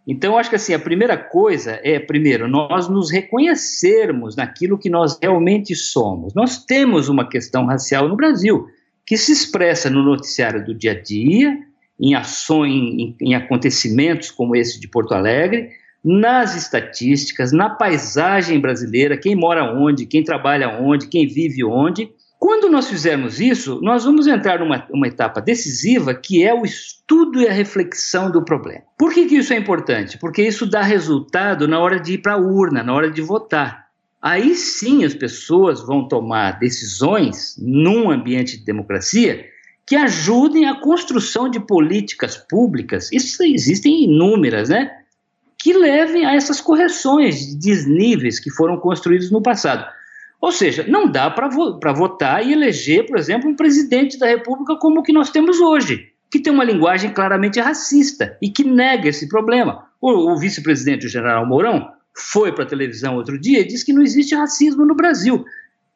Então, 0.06 0.36
acho 0.36 0.50
que 0.50 0.56
assim, 0.56 0.74
a 0.74 0.78
primeira 0.78 1.16
coisa 1.16 1.80
é, 1.82 1.98
primeiro, 1.98 2.46
nós 2.46 2.88
nos 2.88 3.10
reconhecermos 3.10 4.36
naquilo 4.36 4.78
que 4.78 4.90
nós 4.90 5.18
realmente 5.20 5.74
somos. 5.74 6.34
Nós 6.34 6.64
temos 6.64 7.08
uma 7.08 7.28
questão 7.28 7.64
racial 7.64 8.08
no 8.08 8.16
Brasil, 8.16 8.66
que 9.06 9.16
se 9.16 9.32
expressa 9.32 9.88
no 9.88 10.02
noticiário 10.02 10.64
do 10.64 10.74
dia 10.74 10.92
a 10.92 11.00
dia, 11.00 11.58
em 11.98 12.14
ações, 12.14 12.70
em, 12.70 13.16
em 13.20 13.34
acontecimentos 13.34 14.30
como 14.30 14.54
esse 14.54 14.78
de 14.78 14.88
Porto 14.88 15.14
Alegre, 15.14 15.70
nas 16.04 16.54
estatísticas, 16.54 17.50
na 17.50 17.70
paisagem 17.70 18.60
brasileira, 18.60 19.16
quem 19.16 19.34
mora 19.34 19.72
onde, 19.74 20.04
quem 20.04 20.22
trabalha 20.22 20.78
onde, 20.78 21.08
quem 21.08 21.26
vive 21.26 21.64
onde. 21.64 22.10
Quando 22.38 22.68
nós 22.68 22.88
fizermos 22.88 23.40
isso, 23.40 23.80
nós 23.82 24.04
vamos 24.04 24.26
entrar 24.26 24.60
numa 24.60 24.86
uma 24.90 25.08
etapa 25.08 25.40
decisiva 25.40 26.14
que 26.14 26.44
é 26.44 26.52
o 26.52 26.64
estudo 26.64 27.40
e 27.40 27.48
a 27.48 27.52
reflexão 27.52 28.30
do 28.30 28.44
problema. 28.44 28.82
Por 28.98 29.12
que, 29.14 29.26
que 29.26 29.36
isso 29.36 29.52
é 29.52 29.56
importante? 29.56 30.18
Porque 30.18 30.42
isso 30.42 30.66
dá 30.66 30.82
resultado 30.82 31.66
na 31.66 31.78
hora 31.78 31.98
de 31.98 32.14
ir 32.14 32.18
para 32.18 32.34
a 32.34 32.38
urna, 32.38 32.82
na 32.82 32.92
hora 32.92 33.10
de 33.10 33.22
votar. 33.22 33.84
Aí 34.20 34.54
sim 34.54 35.04
as 35.04 35.14
pessoas 35.14 35.86
vão 35.86 36.08
tomar 36.08 36.58
decisões 36.58 37.56
num 37.58 38.10
ambiente 38.10 38.58
de 38.58 38.64
democracia 38.64 39.46
que 39.86 39.96
ajudem 39.96 40.66
a 40.66 40.80
construção 40.80 41.48
de 41.48 41.60
políticas 41.60 42.36
públicas. 42.36 43.12
Isso 43.12 43.42
existem 43.42 44.04
inúmeras, 44.04 44.70
né? 44.70 44.90
Que 45.62 45.74
levem 45.74 46.24
a 46.24 46.34
essas 46.34 46.60
correções 46.60 47.38
de 47.46 47.56
desníveis 47.56 48.40
que 48.40 48.50
foram 48.50 48.78
construídos 48.78 49.30
no 49.30 49.42
passado. 49.42 49.84
Ou 50.44 50.52
seja, 50.52 50.84
não 50.86 51.10
dá 51.10 51.30
para 51.30 51.48
vo 51.48 51.80
votar 51.96 52.46
e 52.46 52.52
eleger, 52.52 53.06
por 53.06 53.16
exemplo, 53.16 53.48
um 53.48 53.56
presidente 53.56 54.18
da 54.18 54.26
República 54.26 54.76
como 54.76 55.00
o 55.00 55.02
que 55.02 55.10
nós 55.10 55.30
temos 55.30 55.58
hoje, 55.58 56.12
que 56.30 56.38
tem 56.38 56.52
uma 56.52 56.62
linguagem 56.62 57.10
claramente 57.14 57.58
racista 57.58 58.36
e 58.42 58.50
que 58.50 58.62
nega 58.62 59.08
esse 59.08 59.26
problema. 59.26 59.86
O, 59.98 60.10
o 60.10 60.36
vice-presidente, 60.36 61.06
o 61.06 61.08
general 61.08 61.46
Mourão, 61.46 61.88
foi 62.14 62.52
para 62.52 62.64
a 62.64 62.66
televisão 62.66 63.16
outro 63.16 63.40
dia 63.40 63.60
e 63.60 63.64
disse 63.64 63.86
que 63.86 63.92
não 63.94 64.02
existe 64.02 64.34
racismo 64.34 64.84
no 64.84 64.94
Brasil. 64.94 65.46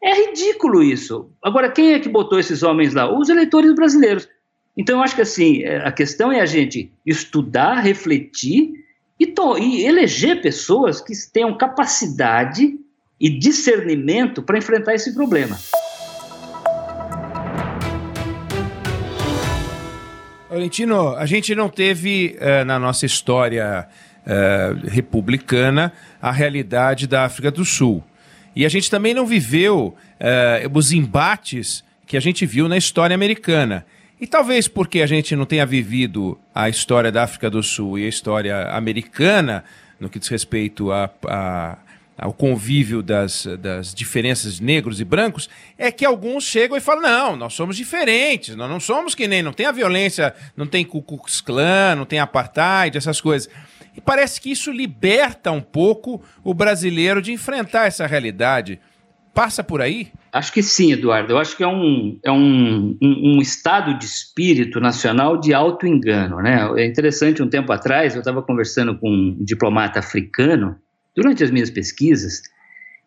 É 0.02 0.14
ridículo 0.14 0.82
isso. 0.82 1.30
Agora, 1.42 1.70
quem 1.70 1.92
é 1.92 2.00
que 2.00 2.08
botou 2.08 2.40
esses 2.40 2.62
homens 2.62 2.94
lá? 2.94 3.14
Os 3.14 3.28
eleitores 3.28 3.74
brasileiros. 3.74 4.26
Então, 4.74 4.96
eu 4.96 5.02
acho 5.02 5.14
que 5.14 5.20
assim, 5.20 5.62
é, 5.62 5.86
a 5.86 5.92
questão 5.92 6.32
é 6.32 6.40
a 6.40 6.46
gente 6.46 6.90
estudar, 7.04 7.82
refletir 7.82 8.72
e, 9.20 9.34
e 9.60 9.84
eleger 9.84 10.40
pessoas 10.40 11.02
que 11.02 11.12
tenham 11.34 11.54
capacidade 11.54 12.78
e 13.20 13.28
discernimento 13.28 14.42
para 14.42 14.58
enfrentar 14.58 14.94
esse 14.94 15.12
problema. 15.14 15.58
Valentino, 20.48 21.14
a 21.16 21.26
gente 21.26 21.54
não 21.54 21.68
teve 21.68 22.36
uh, 22.40 22.64
na 22.64 22.78
nossa 22.78 23.04
história 23.04 23.86
uh, 24.24 24.88
republicana 24.88 25.92
a 26.22 26.32
realidade 26.32 27.06
da 27.06 27.24
África 27.24 27.50
do 27.50 27.64
Sul. 27.64 28.02
E 28.56 28.64
a 28.64 28.68
gente 28.68 28.90
também 28.90 29.12
não 29.12 29.26
viveu 29.26 29.94
uh, 30.20 30.76
os 30.78 30.90
embates 30.90 31.84
que 32.06 32.16
a 32.16 32.20
gente 32.20 32.46
viu 32.46 32.66
na 32.68 32.76
história 32.76 33.14
americana. 33.14 33.84
E 34.20 34.26
talvez 34.26 34.66
porque 34.66 35.00
a 35.02 35.06
gente 35.06 35.36
não 35.36 35.44
tenha 35.44 35.66
vivido 35.66 36.38
a 36.54 36.68
história 36.68 37.12
da 37.12 37.22
África 37.22 37.50
do 37.50 37.62
Sul 37.62 37.98
e 37.98 38.06
a 38.06 38.08
história 38.08 38.70
americana, 38.70 39.62
no 40.00 40.08
que 40.08 40.18
diz 40.18 40.28
respeito 40.28 40.90
a, 40.90 41.10
a 41.26 41.78
ao 42.18 42.32
convívio 42.32 43.00
das, 43.00 43.46
das 43.60 43.94
diferenças 43.94 44.58
negros 44.58 45.00
e 45.00 45.04
brancos, 45.04 45.48
é 45.78 45.92
que 45.92 46.04
alguns 46.04 46.42
chegam 46.42 46.76
e 46.76 46.80
falam: 46.80 47.02
não, 47.02 47.36
nós 47.36 47.54
somos 47.54 47.76
diferentes, 47.76 48.56
nós 48.56 48.68
não 48.68 48.80
somos 48.80 49.14
que 49.14 49.28
nem, 49.28 49.40
não 49.40 49.52
tem 49.52 49.66
a 49.66 49.72
violência, 49.72 50.34
não 50.56 50.66
tem 50.66 50.84
Ku 50.84 51.00
Klux 51.00 51.40
Klan, 51.40 51.94
não 51.96 52.04
tem 52.04 52.18
apartheid, 52.18 52.98
essas 52.98 53.20
coisas. 53.20 53.48
E 53.96 54.00
parece 54.00 54.40
que 54.40 54.50
isso 54.50 54.72
liberta 54.72 55.52
um 55.52 55.60
pouco 55.60 56.20
o 56.42 56.52
brasileiro 56.52 57.22
de 57.22 57.32
enfrentar 57.32 57.86
essa 57.86 58.06
realidade. 58.06 58.80
Passa 59.32 59.62
por 59.62 59.80
aí? 59.80 60.08
Acho 60.32 60.52
que 60.52 60.62
sim, 60.62 60.92
Eduardo. 60.92 61.32
Eu 61.32 61.38
acho 61.38 61.56
que 61.56 61.62
é 61.62 61.68
um, 61.68 62.18
é 62.24 62.30
um, 62.30 62.96
um, 63.00 63.36
um 63.36 63.40
estado 63.40 63.96
de 63.96 64.04
espírito 64.04 64.80
nacional 64.80 65.38
de 65.38 65.54
auto-engano. 65.54 66.42
Né? 66.42 66.58
É 66.76 66.86
interessante, 66.86 67.42
um 67.42 67.48
tempo 67.48 67.72
atrás, 67.72 68.14
eu 68.14 68.20
estava 68.20 68.42
conversando 68.42 68.98
com 68.98 69.08
um 69.08 69.44
diplomata 69.44 70.00
africano 70.00 70.76
durante 71.18 71.42
as 71.42 71.50
minhas 71.50 71.68
pesquisas, 71.68 72.42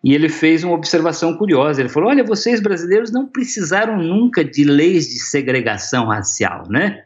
e 0.03 0.13
ele 0.13 0.27
fez 0.27 0.65
uma 0.65 0.74
observação 0.74 1.38
curiosa. 1.38 1.80
Ele 1.80 1.88
falou: 1.88 2.10
Olha, 2.10 2.25
vocês 2.25 2.60
brasileiros 2.60 3.10
não 3.10 3.25
precisaram 3.25 3.98
nunca 3.98 4.44
de 4.44 4.65
leis 4.65 5.08
de 5.08 5.18
segregação 5.20 6.08
racial, 6.08 6.63
né? 6.70 7.03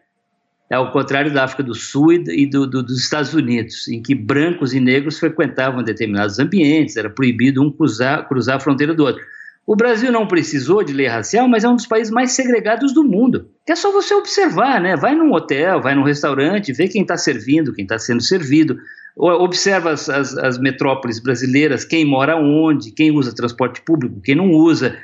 É 0.68 0.74
ao 0.74 0.92
contrário 0.92 1.32
da 1.32 1.44
África 1.44 1.62
do 1.62 1.76
Sul 1.76 2.14
e 2.14 2.50
do, 2.50 2.66
do, 2.66 2.82
dos 2.82 2.98
Estados 2.98 3.36
Unidos, 3.36 3.88
em 3.88 4.02
que 4.02 4.16
brancos 4.16 4.74
e 4.74 4.80
negros 4.80 5.20
frequentavam 5.20 5.84
determinados 5.84 6.40
ambientes, 6.40 6.98
era 6.98 7.08
proibido 7.08 7.62
um 7.62 7.72
cruzar, 7.72 8.28
cruzar 8.28 8.56
a 8.56 8.60
fronteira 8.60 8.92
do 8.92 9.04
outro. 9.04 9.22
O 9.68 9.76
Brasil 9.76 10.12
não 10.12 10.28
precisou 10.28 10.84
de 10.84 10.92
lei 10.92 11.06
racial, 11.06 11.48
mas 11.48 11.64
é 11.64 11.70
um 11.70 11.76
dos 11.76 11.86
países 11.86 12.12
mais 12.12 12.32
segregados 12.32 12.94
do 12.96 13.04
mundo. 13.04 13.48
É 13.68 13.76
só 13.76 13.92
você 13.92 14.16
observar, 14.16 14.82
né? 14.82 14.96
Vai 14.96 15.14
num 15.14 15.32
hotel, 15.32 15.82
vai 15.82 15.94
num 15.94 16.04
restaurante, 16.04 16.74
vê 16.74 16.88
quem 16.88 17.04
está 17.04 17.16
servindo, 17.16 17.74
quem 17.74 17.84
está 17.84 18.00
sendo 18.00 18.24
servido 18.24 18.80
observa 19.16 19.92
as, 19.92 20.10
as, 20.10 20.38
as, 20.38 20.58
metrópoles 20.58 21.20
brasileiras, 21.20 21.86
quem 21.86 22.04
mora 22.04 22.36
onde, 22.36 22.92
quem 22.92 23.12
usa 23.12 23.34
transporte 23.34 23.82
público, 23.82 24.20
quem 24.22 24.36
não 24.36 24.52
usa. 24.52 24.98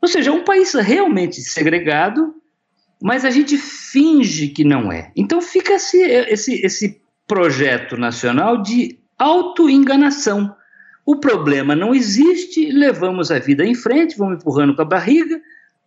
Ou 0.00 0.08
seja, 0.08 0.30
é 0.30 0.32
um 0.32 0.42
país 0.42 0.74
realmente 0.74 1.40
segregado, 1.40 2.34
mas 3.00 3.24
a 3.24 3.30
gente 3.30 3.56
finge 3.56 4.48
que 4.48 4.64
não 4.64 4.90
é. 4.90 5.12
Então 5.14 5.40
fica 5.40 5.74
esse, 5.74 6.00
esse, 6.02 6.54
esse 6.64 7.00
projeto 7.26 7.96
nacional 7.96 8.60
de 8.60 8.98
autoenganação. 9.16 10.54
O 11.06 11.16
problema 11.16 11.74
não 11.76 11.94
existe, 11.94 12.70
levamos 12.70 13.30
a 13.30 13.38
vida 13.38 13.64
em 13.64 13.74
frente, 13.74 14.18
vamos 14.18 14.38
empurrando 14.38 14.74
com 14.74 14.82
a 14.82 14.84
barriga. 14.86 15.40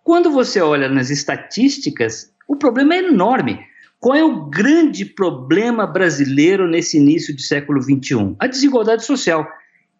Quando 0.03 0.31
você 0.31 0.61
olha 0.61 0.87
nas 0.87 1.09
estatísticas, 1.09 2.31
o 2.47 2.55
problema 2.55 2.95
é 2.95 2.99
enorme. 2.99 3.59
Qual 4.05 4.15
é 4.15 4.23
o 4.23 4.45
grande 4.45 5.03
problema 5.03 5.87
brasileiro 5.87 6.67
nesse 6.67 6.95
início 6.95 7.35
de 7.35 7.41
século 7.41 7.81
XXI? 7.81 8.35
A 8.37 8.45
desigualdade 8.45 9.03
social. 9.03 9.47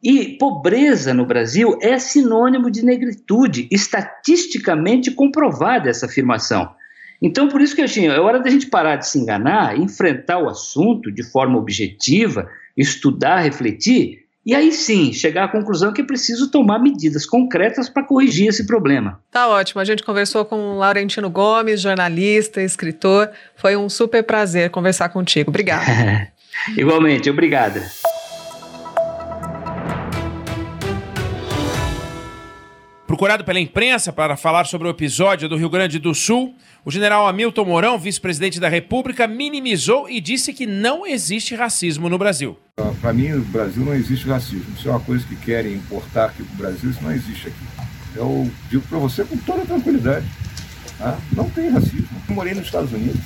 E 0.04 0.38
pobreza 0.38 1.12
no 1.12 1.26
Brasil 1.26 1.76
é 1.82 1.98
sinônimo 1.98 2.70
de 2.70 2.86
negritude, 2.86 3.68
estatisticamente 3.72 5.10
comprovada 5.10 5.90
essa 5.90 6.06
afirmação. 6.06 6.70
Então, 7.20 7.50
por 7.50 7.62
isso 7.62 7.76
que 7.76 7.82
assim, 7.82 8.06
é 8.06 8.20
hora 8.20 8.40
da 8.40 8.52
gente 8.52 8.68
parar 8.68 8.98
de 8.98 9.08
se 9.10 9.18
enganar, 9.18 9.76
enfrentar 9.76 10.38
o 10.38 10.50
assunto 10.50 11.12
de 11.12 11.24
forma 11.24 11.58
objetiva, 11.58 12.48
estudar, 12.78 13.40
refletir 13.40 14.25
e 14.46 14.54
aí 14.54 14.72
sim, 14.72 15.12
chegar 15.12 15.46
à 15.46 15.48
conclusão 15.48 15.92
que 15.92 16.02
é 16.02 16.06
preciso 16.06 16.52
tomar 16.52 16.78
medidas 16.78 17.26
concretas 17.26 17.90
para 17.90 18.04
corrigir 18.04 18.48
esse 18.48 18.68
problema. 18.68 19.20
Tá 19.32 19.48
ótimo. 19.48 19.82
A 19.82 19.86
gente 19.86 20.04
conversou 20.04 20.46
com 20.46 20.56
o 20.56 20.78
Laurentino 20.78 21.30
Gomes, 21.30 21.82
jornalista, 21.82 22.62
escritor. 22.62 23.30
Foi 23.56 23.76
um 23.76 23.90
super 23.90 24.24
prazer 24.24 24.70
conversar 24.70 25.10
contigo. 25.10 25.50
Obrigada. 25.50 26.28
Igualmente, 26.78 27.30
obrigada. 27.30 27.82
Procurado 33.16 33.46
pela 33.46 33.62
imprensa 33.62 34.12
para 34.12 34.36
falar 34.36 34.66
sobre 34.66 34.90
o 34.90 34.92
episódio 34.92 35.48
do 35.48 35.56
Rio 35.56 35.70
Grande 35.70 35.98
do 35.98 36.14
Sul, 36.14 36.54
o 36.84 36.92
general 36.92 37.26
Hamilton 37.26 37.64
Mourão, 37.64 37.98
vice-presidente 37.98 38.60
da 38.60 38.68
República, 38.68 39.26
minimizou 39.26 40.10
e 40.10 40.20
disse 40.20 40.52
que 40.52 40.66
não 40.66 41.08
existe 41.08 41.56
racismo 41.56 42.10
no 42.10 42.18
Brasil. 42.18 42.60
Para 43.00 43.14
mim, 43.14 43.30
no 43.30 43.46
Brasil 43.46 43.86
não 43.86 43.94
existe 43.96 44.28
racismo. 44.28 44.66
Isso 44.78 44.90
é 44.90 44.92
uma 44.92 45.00
coisa 45.00 45.26
que 45.26 45.34
querem 45.38 45.76
importar 45.76 46.26
aqui 46.26 46.44
para 46.44 46.54
o 46.54 46.58
Brasil, 46.58 46.90
isso 46.90 47.02
não 47.02 47.14
existe 47.14 47.48
aqui. 47.48 47.88
Eu 48.14 48.52
digo 48.70 48.84
para 48.90 48.98
você 48.98 49.24
com 49.24 49.38
toda 49.38 49.66
tranquilidade: 49.66 50.26
tá? 50.98 51.18
não 51.32 51.50
tem 51.50 51.70
racismo. 51.70 52.10
Eu 52.28 52.36
morei 52.36 52.54
nos 52.54 52.66
Estados 52.66 52.92
Unidos. 52.92 53.22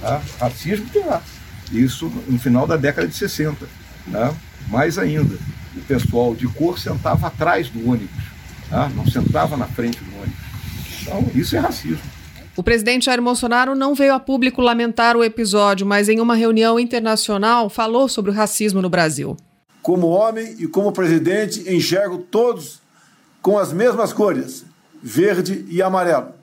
Tá? 0.00 0.22
Racismo 0.40 0.88
tem 0.90 1.04
lá. 1.04 1.22
Isso 1.70 2.10
no 2.26 2.38
final 2.38 2.66
da 2.66 2.78
década 2.78 3.06
de 3.06 3.14
60. 3.14 3.68
Tá? 4.10 4.32
Mais 4.68 4.96
ainda, 4.96 5.36
o 5.76 5.80
pessoal 5.82 6.34
de 6.34 6.48
cor 6.48 6.78
sentava 6.78 7.26
atrás 7.26 7.68
do 7.68 7.86
ônibus 7.86 8.29
ah, 8.70 8.88
não 8.94 9.06
sentava 9.06 9.56
na 9.56 9.66
frente 9.66 9.98
do 10.02 10.16
ônibus. 10.16 10.50
Então, 11.02 11.26
isso 11.34 11.56
é 11.56 11.58
racismo. 11.58 12.20
O 12.56 12.62
presidente 12.62 13.06
Jair 13.06 13.22
Bolsonaro 13.22 13.74
não 13.74 13.94
veio 13.94 14.14
a 14.14 14.20
público 14.20 14.60
lamentar 14.60 15.16
o 15.16 15.24
episódio, 15.24 15.86
mas 15.86 16.08
em 16.08 16.20
uma 16.20 16.34
reunião 16.34 16.78
internacional 16.78 17.70
falou 17.70 18.08
sobre 18.08 18.30
o 18.30 18.34
racismo 18.34 18.82
no 18.82 18.90
Brasil. 18.90 19.36
Como 19.82 20.08
homem 20.08 20.56
e 20.58 20.66
como 20.66 20.92
presidente, 20.92 21.72
enxergo 21.72 22.18
todos 22.18 22.80
com 23.40 23.58
as 23.58 23.72
mesmas 23.72 24.12
cores, 24.12 24.64
verde 25.02 25.64
e 25.68 25.80
amarelo. 25.80 26.34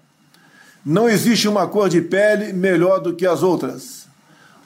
Não 0.83 1.07
existe 1.07 1.47
uma 1.47 1.67
cor 1.67 1.89
de 1.89 2.01
pele 2.01 2.53
melhor 2.53 2.99
do 2.99 3.13
que 3.13 3.27
as 3.27 3.43
outras. 3.43 4.07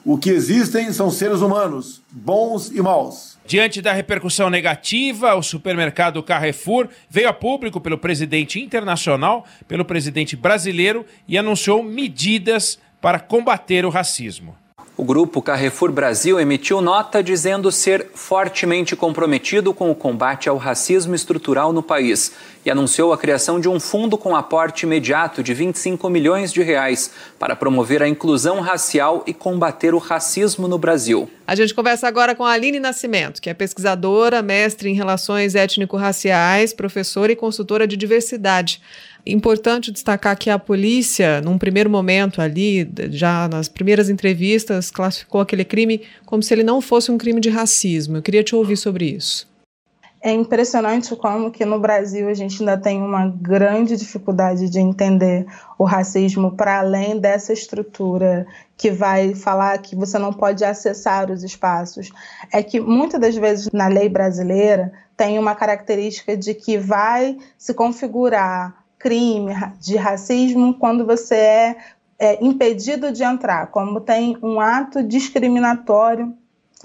O 0.04 0.16
que 0.16 0.30
existem 0.30 0.92
são 0.92 1.10
seres 1.10 1.40
humanos, 1.40 2.00
bons 2.10 2.70
e 2.70 2.80
maus. 2.80 3.31
Diante 3.44 3.82
da 3.82 3.92
repercussão 3.92 4.48
negativa, 4.48 5.34
o 5.34 5.42
supermercado 5.42 6.22
Carrefour 6.22 6.88
veio 7.10 7.28
a 7.28 7.32
público 7.32 7.80
pelo 7.80 7.98
presidente 7.98 8.60
internacional, 8.60 9.44
pelo 9.66 9.84
presidente 9.84 10.36
brasileiro 10.36 11.04
e 11.26 11.36
anunciou 11.36 11.82
medidas 11.82 12.78
para 13.00 13.18
combater 13.18 13.84
o 13.84 13.90
racismo. 13.90 14.56
O 14.96 15.04
grupo 15.04 15.42
Carrefour 15.42 15.90
Brasil 15.90 16.38
emitiu 16.38 16.80
nota 16.80 17.22
dizendo 17.22 17.72
ser 17.72 18.10
fortemente 18.14 18.94
comprometido 18.94 19.72
com 19.72 19.90
o 19.90 19.94
combate 19.94 20.48
ao 20.48 20.58
racismo 20.58 21.14
estrutural 21.14 21.72
no 21.72 21.82
país 21.82 22.32
e 22.64 22.70
anunciou 22.70 23.12
a 23.12 23.18
criação 23.18 23.60
de 23.60 23.68
um 23.68 23.80
fundo 23.80 24.16
com 24.16 24.36
aporte 24.36 24.84
imediato 24.84 25.42
de 25.42 25.52
25 25.52 26.08
milhões 26.08 26.52
de 26.52 26.62
reais 26.62 27.10
para 27.38 27.56
promover 27.56 28.02
a 28.02 28.08
inclusão 28.08 28.60
racial 28.60 29.24
e 29.26 29.34
combater 29.34 29.94
o 29.94 29.98
racismo 29.98 30.68
no 30.68 30.78
Brasil. 30.78 31.28
A 31.46 31.54
gente 31.54 31.74
conversa 31.74 32.06
agora 32.06 32.34
com 32.34 32.44
a 32.44 32.52
Aline 32.52 32.78
Nascimento, 32.78 33.42
que 33.42 33.50
é 33.50 33.54
pesquisadora, 33.54 34.42
mestre 34.42 34.88
em 34.88 34.94
relações 34.94 35.54
étnico-raciais, 35.54 36.72
professora 36.72 37.32
e 37.32 37.36
consultora 37.36 37.86
de 37.86 37.96
diversidade. 37.96 38.80
Importante 39.24 39.92
destacar 39.92 40.36
que 40.36 40.50
a 40.50 40.58
polícia, 40.58 41.40
num 41.40 41.56
primeiro 41.56 41.88
momento 41.88 42.40
ali, 42.40 42.88
já 43.10 43.48
nas 43.48 43.68
primeiras 43.68 44.08
entrevistas, 44.08 44.90
classificou 44.90 45.40
aquele 45.40 45.64
crime 45.64 46.02
como 46.26 46.42
se 46.42 46.52
ele 46.52 46.64
não 46.64 46.80
fosse 46.80 47.10
um 47.12 47.18
crime 47.18 47.40
de 47.40 47.48
racismo. 47.48 48.16
Eu 48.16 48.22
queria 48.22 48.42
te 48.42 48.54
ouvir 48.56 48.76
sobre 48.76 49.04
isso. 49.04 49.51
É 50.24 50.30
impressionante 50.30 51.16
como 51.16 51.50
que 51.50 51.64
no 51.64 51.80
Brasil 51.80 52.28
a 52.28 52.34
gente 52.34 52.62
ainda 52.62 52.78
tem 52.78 53.02
uma 53.02 53.26
grande 53.26 53.96
dificuldade 53.96 54.70
de 54.70 54.78
entender 54.78 55.44
o 55.76 55.82
racismo 55.82 56.52
para 56.52 56.78
além 56.78 57.18
dessa 57.18 57.52
estrutura 57.52 58.46
que 58.76 58.88
vai 58.88 59.34
falar 59.34 59.76
que 59.78 59.96
você 59.96 60.20
não 60.20 60.32
pode 60.32 60.64
acessar 60.64 61.28
os 61.28 61.42
espaços. 61.42 62.12
É 62.52 62.62
que 62.62 62.80
muitas 62.80 63.20
das 63.20 63.34
vezes 63.34 63.68
na 63.72 63.88
lei 63.88 64.08
brasileira 64.08 64.92
tem 65.16 65.40
uma 65.40 65.56
característica 65.56 66.36
de 66.36 66.54
que 66.54 66.78
vai 66.78 67.36
se 67.58 67.74
configurar 67.74 68.84
crime 69.00 69.52
de 69.80 69.96
racismo 69.96 70.74
quando 70.74 71.04
você 71.04 71.34
é, 71.34 71.76
é 72.16 72.44
impedido 72.44 73.10
de 73.10 73.24
entrar, 73.24 73.72
como 73.72 74.00
tem 74.00 74.38
um 74.40 74.60
ato 74.60 75.02
discriminatório 75.02 76.32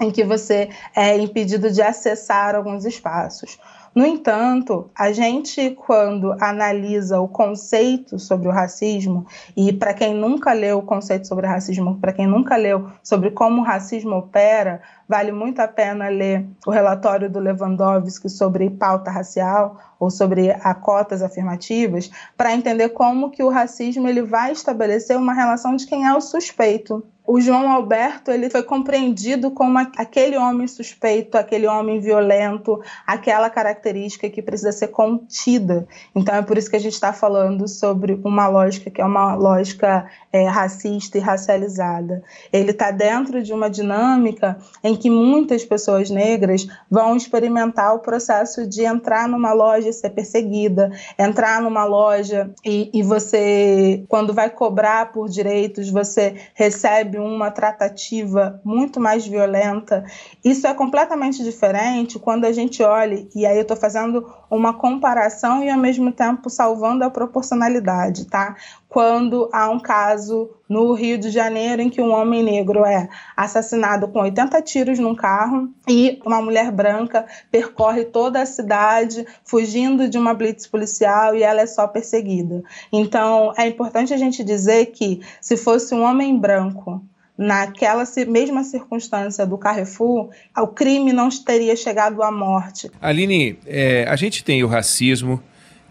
em 0.00 0.10
que 0.10 0.24
você 0.24 0.68
é 0.94 1.16
impedido 1.16 1.70
de 1.70 1.82
acessar 1.82 2.54
alguns 2.54 2.84
espaços. 2.84 3.58
No 3.94 4.06
entanto, 4.06 4.90
a 4.94 5.10
gente, 5.10 5.70
quando 5.70 6.32
analisa 6.40 7.18
o 7.20 7.26
conceito 7.26 8.18
sobre 8.18 8.46
o 8.46 8.52
racismo, 8.52 9.26
e 9.56 9.72
para 9.72 9.94
quem 9.94 10.14
nunca 10.14 10.52
leu 10.52 10.78
o 10.78 10.82
conceito 10.82 11.26
sobre 11.26 11.46
racismo, 11.46 11.98
para 11.98 12.12
quem 12.12 12.26
nunca 12.26 12.54
leu 12.56 12.88
sobre 13.02 13.30
como 13.30 13.60
o 13.60 13.64
racismo 13.64 14.14
opera, 14.16 14.80
vale 15.08 15.32
muito 15.32 15.60
a 15.60 15.66
pena 15.66 16.08
ler 16.08 16.46
o 16.66 16.70
relatório 16.70 17.30
do 17.30 17.38
Lewandowski 17.38 18.28
sobre 18.28 18.68
pauta 18.68 19.10
racial 19.10 19.78
ou 19.98 20.10
sobre 20.10 20.50
a 20.50 20.74
cotas 20.74 21.22
afirmativas, 21.22 22.10
para 22.36 22.54
entender 22.54 22.90
como 22.90 23.30
que 23.30 23.42
o 23.42 23.48
racismo 23.48 24.06
ele 24.06 24.22
vai 24.22 24.52
estabelecer 24.52 25.16
uma 25.16 25.32
relação 25.32 25.74
de 25.74 25.86
quem 25.86 26.06
é 26.06 26.14
o 26.14 26.20
suspeito 26.20 27.02
o 27.28 27.42
João 27.42 27.70
Alberto 27.70 28.30
ele 28.30 28.48
foi 28.48 28.62
compreendido 28.62 29.50
como 29.50 29.78
aquele 29.78 30.38
homem 30.38 30.66
suspeito, 30.66 31.36
aquele 31.36 31.66
homem 31.66 32.00
violento, 32.00 32.80
aquela 33.06 33.50
característica 33.50 34.30
que 34.30 34.40
precisa 34.40 34.72
ser 34.72 34.88
contida. 34.88 35.86
Então 36.16 36.34
é 36.34 36.40
por 36.40 36.56
isso 36.56 36.70
que 36.70 36.76
a 36.76 36.80
gente 36.80 36.94
está 36.94 37.12
falando 37.12 37.68
sobre 37.68 38.18
uma 38.24 38.48
lógica 38.48 38.90
que 38.90 39.02
é 39.02 39.04
uma 39.04 39.34
lógica 39.34 40.06
é, 40.32 40.48
racista 40.48 41.18
e 41.18 41.20
racializada. 41.20 42.22
Ele 42.50 42.70
está 42.70 42.90
dentro 42.90 43.42
de 43.42 43.52
uma 43.52 43.68
dinâmica 43.68 44.56
em 44.82 44.96
que 44.98 45.08
muitas 45.08 45.64
pessoas 45.64 46.10
negras 46.10 46.66
vão 46.90 47.16
experimentar 47.16 47.94
o 47.94 48.00
processo 48.00 48.66
de 48.66 48.84
entrar 48.84 49.28
numa 49.28 49.52
loja 49.52 49.88
e 49.88 49.92
ser 49.92 50.10
perseguida, 50.10 50.90
entrar 51.18 51.62
numa 51.62 51.84
loja 51.84 52.50
e, 52.64 52.90
e 52.92 53.02
você, 53.02 54.04
quando 54.08 54.34
vai 54.34 54.50
cobrar 54.50 55.12
por 55.12 55.28
direitos, 55.28 55.90
você 55.90 56.34
recebe 56.54 57.18
uma 57.18 57.50
tratativa 57.50 58.60
muito 58.64 59.00
mais 59.00 59.26
violenta. 59.26 60.04
Isso 60.44 60.66
é 60.66 60.74
completamente 60.74 61.42
diferente 61.42 62.18
quando 62.18 62.44
a 62.44 62.52
gente 62.52 62.82
olha, 62.82 63.26
e 63.34 63.46
aí 63.46 63.56
eu 63.56 63.62
estou 63.62 63.76
fazendo 63.76 64.26
uma 64.50 64.72
comparação 64.74 65.62
e 65.62 65.70
ao 65.70 65.78
mesmo 65.78 66.10
tempo 66.12 66.50
salvando 66.50 67.04
a 67.04 67.10
proporcionalidade, 67.10 68.26
tá? 68.26 68.56
Quando 68.88 69.50
há 69.52 69.68
um 69.68 69.78
caso 69.78 70.50
no 70.68 70.92
Rio 70.94 71.18
de 71.18 71.30
Janeiro 71.30 71.82
em 71.82 71.90
que 71.90 72.00
um 72.00 72.12
homem 72.12 72.42
negro 72.42 72.84
é 72.84 73.08
assassinado 73.36 74.08
com 74.08 74.20
80 74.20 74.62
tiros 74.62 74.98
num 74.98 75.14
carro 75.14 75.68
e 75.86 76.18
uma 76.24 76.40
mulher 76.40 76.72
branca 76.72 77.26
percorre 77.50 78.04
toda 78.04 78.40
a 78.40 78.46
cidade 78.46 79.26
fugindo 79.44 80.08
de 80.08 80.16
uma 80.16 80.32
blitz 80.32 80.66
policial 80.66 81.34
e 81.34 81.42
ela 81.42 81.60
é 81.60 81.66
só 81.66 81.86
perseguida. 81.86 82.62
Então, 82.92 83.52
é 83.56 83.66
importante 83.66 84.14
a 84.14 84.16
gente 84.16 84.42
dizer 84.42 84.86
que 84.86 85.20
se 85.40 85.56
fosse 85.56 85.94
um 85.94 86.02
homem 86.02 86.38
branco 86.38 87.02
naquela 87.38 88.04
mesma 88.26 88.64
circunstância 88.64 89.46
do 89.46 89.56
Carrefour, 89.56 90.30
o 90.56 90.66
crime 90.66 91.12
não 91.12 91.28
teria 91.28 91.76
chegado 91.76 92.20
à 92.20 92.32
morte. 92.32 92.90
Aline, 93.00 93.58
é, 93.64 94.04
a 94.08 94.16
gente 94.16 94.42
tem 94.42 94.64
o 94.64 94.66
racismo, 94.66 95.40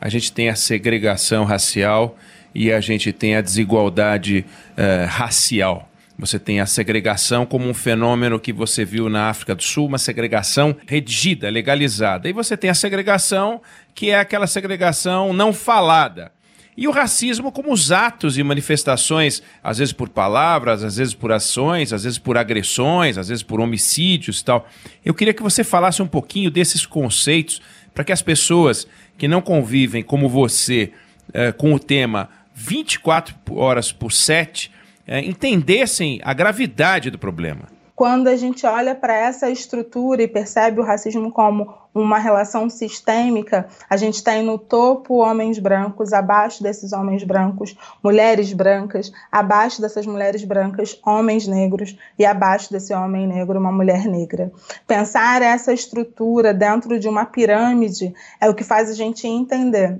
a 0.01 0.09
gente 0.09 0.31
tem 0.33 0.49
a 0.49 0.55
segregação 0.55 1.45
racial 1.45 2.17
e 2.57 2.73
a 2.73 2.81
gente 2.81 3.13
tem 3.13 3.35
a 3.35 3.41
desigualdade 3.41 4.43
é, 4.75 5.05
racial. 5.07 5.87
Você 6.17 6.39
tem 6.39 6.59
a 6.59 6.65
segregação 6.65 7.45
como 7.45 7.69
um 7.69 7.73
fenômeno 7.73 8.39
que 8.39 8.51
você 8.51 8.83
viu 8.83 9.07
na 9.09 9.29
África 9.29 9.53
do 9.53 9.61
Sul, 9.61 9.85
uma 9.85 9.99
segregação 9.99 10.75
redigida, 10.87 11.51
legalizada. 11.51 12.27
E 12.27 12.33
você 12.33 12.57
tem 12.57 12.71
a 12.71 12.73
segregação 12.73 13.61
que 13.93 14.09
é 14.09 14.19
aquela 14.19 14.47
segregação 14.47 15.33
não 15.33 15.53
falada 15.53 16.31
e 16.75 16.87
o 16.87 16.91
racismo 16.91 17.51
como 17.51 17.71
os 17.71 17.91
atos 17.91 18.39
e 18.39 18.43
manifestações, 18.43 19.43
às 19.63 19.77
vezes 19.77 19.93
por 19.93 20.09
palavras, 20.09 20.83
às 20.83 20.97
vezes 20.97 21.13
por 21.13 21.31
ações, 21.31 21.93
às 21.93 22.05
vezes 22.05 22.17
por 22.17 22.37
agressões, 22.37 23.19
às 23.19 23.29
vezes 23.29 23.43
por 23.43 23.59
homicídios 23.59 24.41
e 24.41 24.45
tal. 24.45 24.67
Eu 25.05 25.13
queria 25.13 25.33
que 25.33 25.43
você 25.43 25.63
falasse 25.63 26.01
um 26.01 26.07
pouquinho 26.07 26.49
desses 26.49 26.87
conceitos 26.87 27.61
para 27.93 28.03
que 28.03 28.11
as 28.11 28.23
pessoas 28.23 28.87
que 29.15 29.27
não 29.27 29.41
convivem 29.41 30.03
como 30.03 30.27
você 30.27 30.91
eh, 31.33 31.51
com 31.51 31.73
o 31.73 31.79
tema 31.79 32.29
24 32.59 33.35
horas 33.55 33.91
por 33.91 34.11
7 34.11 34.71
eh, 35.05 35.19
entendessem 35.21 36.19
a 36.23 36.33
gravidade 36.33 37.11
do 37.11 37.19
problema 37.19 37.77
quando 37.97 38.27
a 38.27 38.35
gente 38.35 38.63
olha 38.63 38.93
para 38.93 39.15
essa 39.15 39.49
estrutura 39.49 40.21
e 40.21 40.27
percebe 40.27 40.79
o 40.79 40.83
racismo 40.83 41.31
como 41.31 41.73
uma 41.95 42.19
relação 42.19 42.69
sistêmica, 42.69 43.67
a 43.89 43.97
gente 43.97 44.23
tem 44.23 44.43
no 44.43 44.59
topo 44.59 45.15
homens 45.15 45.57
brancos, 45.57 46.13
abaixo 46.13 46.61
desses 46.61 46.93
homens 46.93 47.23
brancos, 47.23 47.75
mulheres 48.03 48.53
brancas, 48.53 49.11
abaixo 49.31 49.81
dessas 49.81 50.05
mulheres 50.05 50.43
brancas, 50.43 50.99
homens 51.03 51.47
negros 51.47 51.97
e 52.19 52.23
abaixo 52.23 52.71
desse 52.71 52.93
homem 52.93 53.25
negro, 53.25 53.59
uma 53.59 53.71
mulher 53.71 54.05
negra. 54.05 54.51
Pensar 54.85 55.41
essa 55.41 55.73
estrutura 55.73 56.53
dentro 56.53 56.99
de 56.99 57.09
uma 57.09 57.25
pirâmide 57.25 58.13
é 58.39 58.47
o 58.47 58.53
que 58.53 58.63
faz 58.63 58.91
a 58.91 58.93
gente 58.93 59.25
entender 59.25 59.99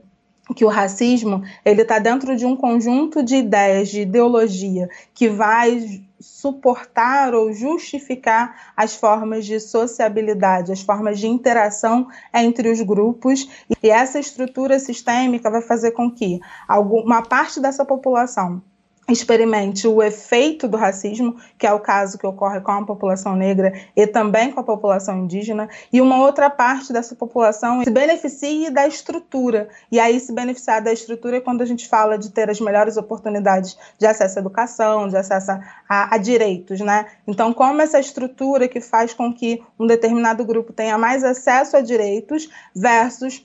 que 0.53 0.65
o 0.65 0.69
racismo 0.69 1.43
ele 1.63 1.81
está 1.81 1.99
dentro 1.99 2.35
de 2.35 2.45
um 2.45 2.55
conjunto 2.55 3.23
de 3.23 3.35
ideias, 3.35 3.89
de 3.89 4.01
ideologia 4.01 4.89
que 5.13 5.29
vai 5.29 6.01
suportar 6.19 7.33
ou 7.33 7.53
justificar 7.53 8.71
as 8.75 8.95
formas 8.95 9.45
de 9.45 9.59
sociabilidade, 9.59 10.71
as 10.71 10.81
formas 10.81 11.19
de 11.19 11.27
interação 11.27 12.07
entre 12.33 12.71
os 12.71 12.81
grupos. 12.81 13.47
E 13.83 13.89
essa 13.89 14.19
estrutura 14.19 14.79
sistêmica 14.79 15.49
vai 15.49 15.61
fazer 15.61 15.91
com 15.91 16.09
que 16.09 16.39
alguma 16.67 17.21
parte 17.21 17.59
dessa 17.59 17.85
população 17.85 18.61
experimente 19.09 19.87
o 19.87 20.03
efeito 20.03 20.67
do 20.67 20.75
racismo, 20.75 21.37
que 21.57 21.65
é 21.65 21.73
o 21.73 21.79
caso 21.79 22.17
que 22.17 22.27
ocorre 22.27 22.59
com 22.59 22.71
a 22.71 22.85
população 22.85 23.35
negra 23.35 23.73
e 23.95 24.05
também 24.05 24.51
com 24.51 24.59
a 24.59 24.63
população 24.63 25.17
indígena, 25.19 25.69
e 25.91 26.01
uma 26.01 26.21
outra 26.21 26.49
parte 26.49 26.91
dessa 26.91 27.15
população 27.15 27.83
se 27.83 27.89
beneficie 27.89 28.69
da 28.69 28.85
estrutura. 28.85 29.69
E 29.91 29.99
aí 29.99 30.19
se 30.19 30.33
beneficiar 30.33 30.81
da 30.81 30.91
estrutura 30.91 31.37
é 31.37 31.41
quando 31.41 31.61
a 31.61 31.65
gente 31.65 31.87
fala 31.87 32.17
de 32.17 32.31
ter 32.31 32.49
as 32.49 32.59
melhores 32.59 32.97
oportunidades 32.97 33.77
de 33.97 34.05
acesso 34.05 34.39
à 34.39 34.41
educação, 34.41 35.07
de 35.07 35.15
acesso 35.15 35.51
a, 35.87 36.15
a 36.15 36.17
direitos, 36.17 36.81
né? 36.81 37.05
Então, 37.25 37.53
como 37.53 37.81
essa 37.81 37.99
estrutura 37.99 38.67
que 38.67 38.81
faz 38.81 39.13
com 39.13 39.33
que 39.33 39.63
um 39.79 39.87
determinado 39.87 40.43
grupo 40.43 40.73
tenha 40.73 40.97
mais 40.97 41.23
acesso 41.23 41.77
a 41.77 41.81
direitos 41.81 42.49
versus 42.75 43.43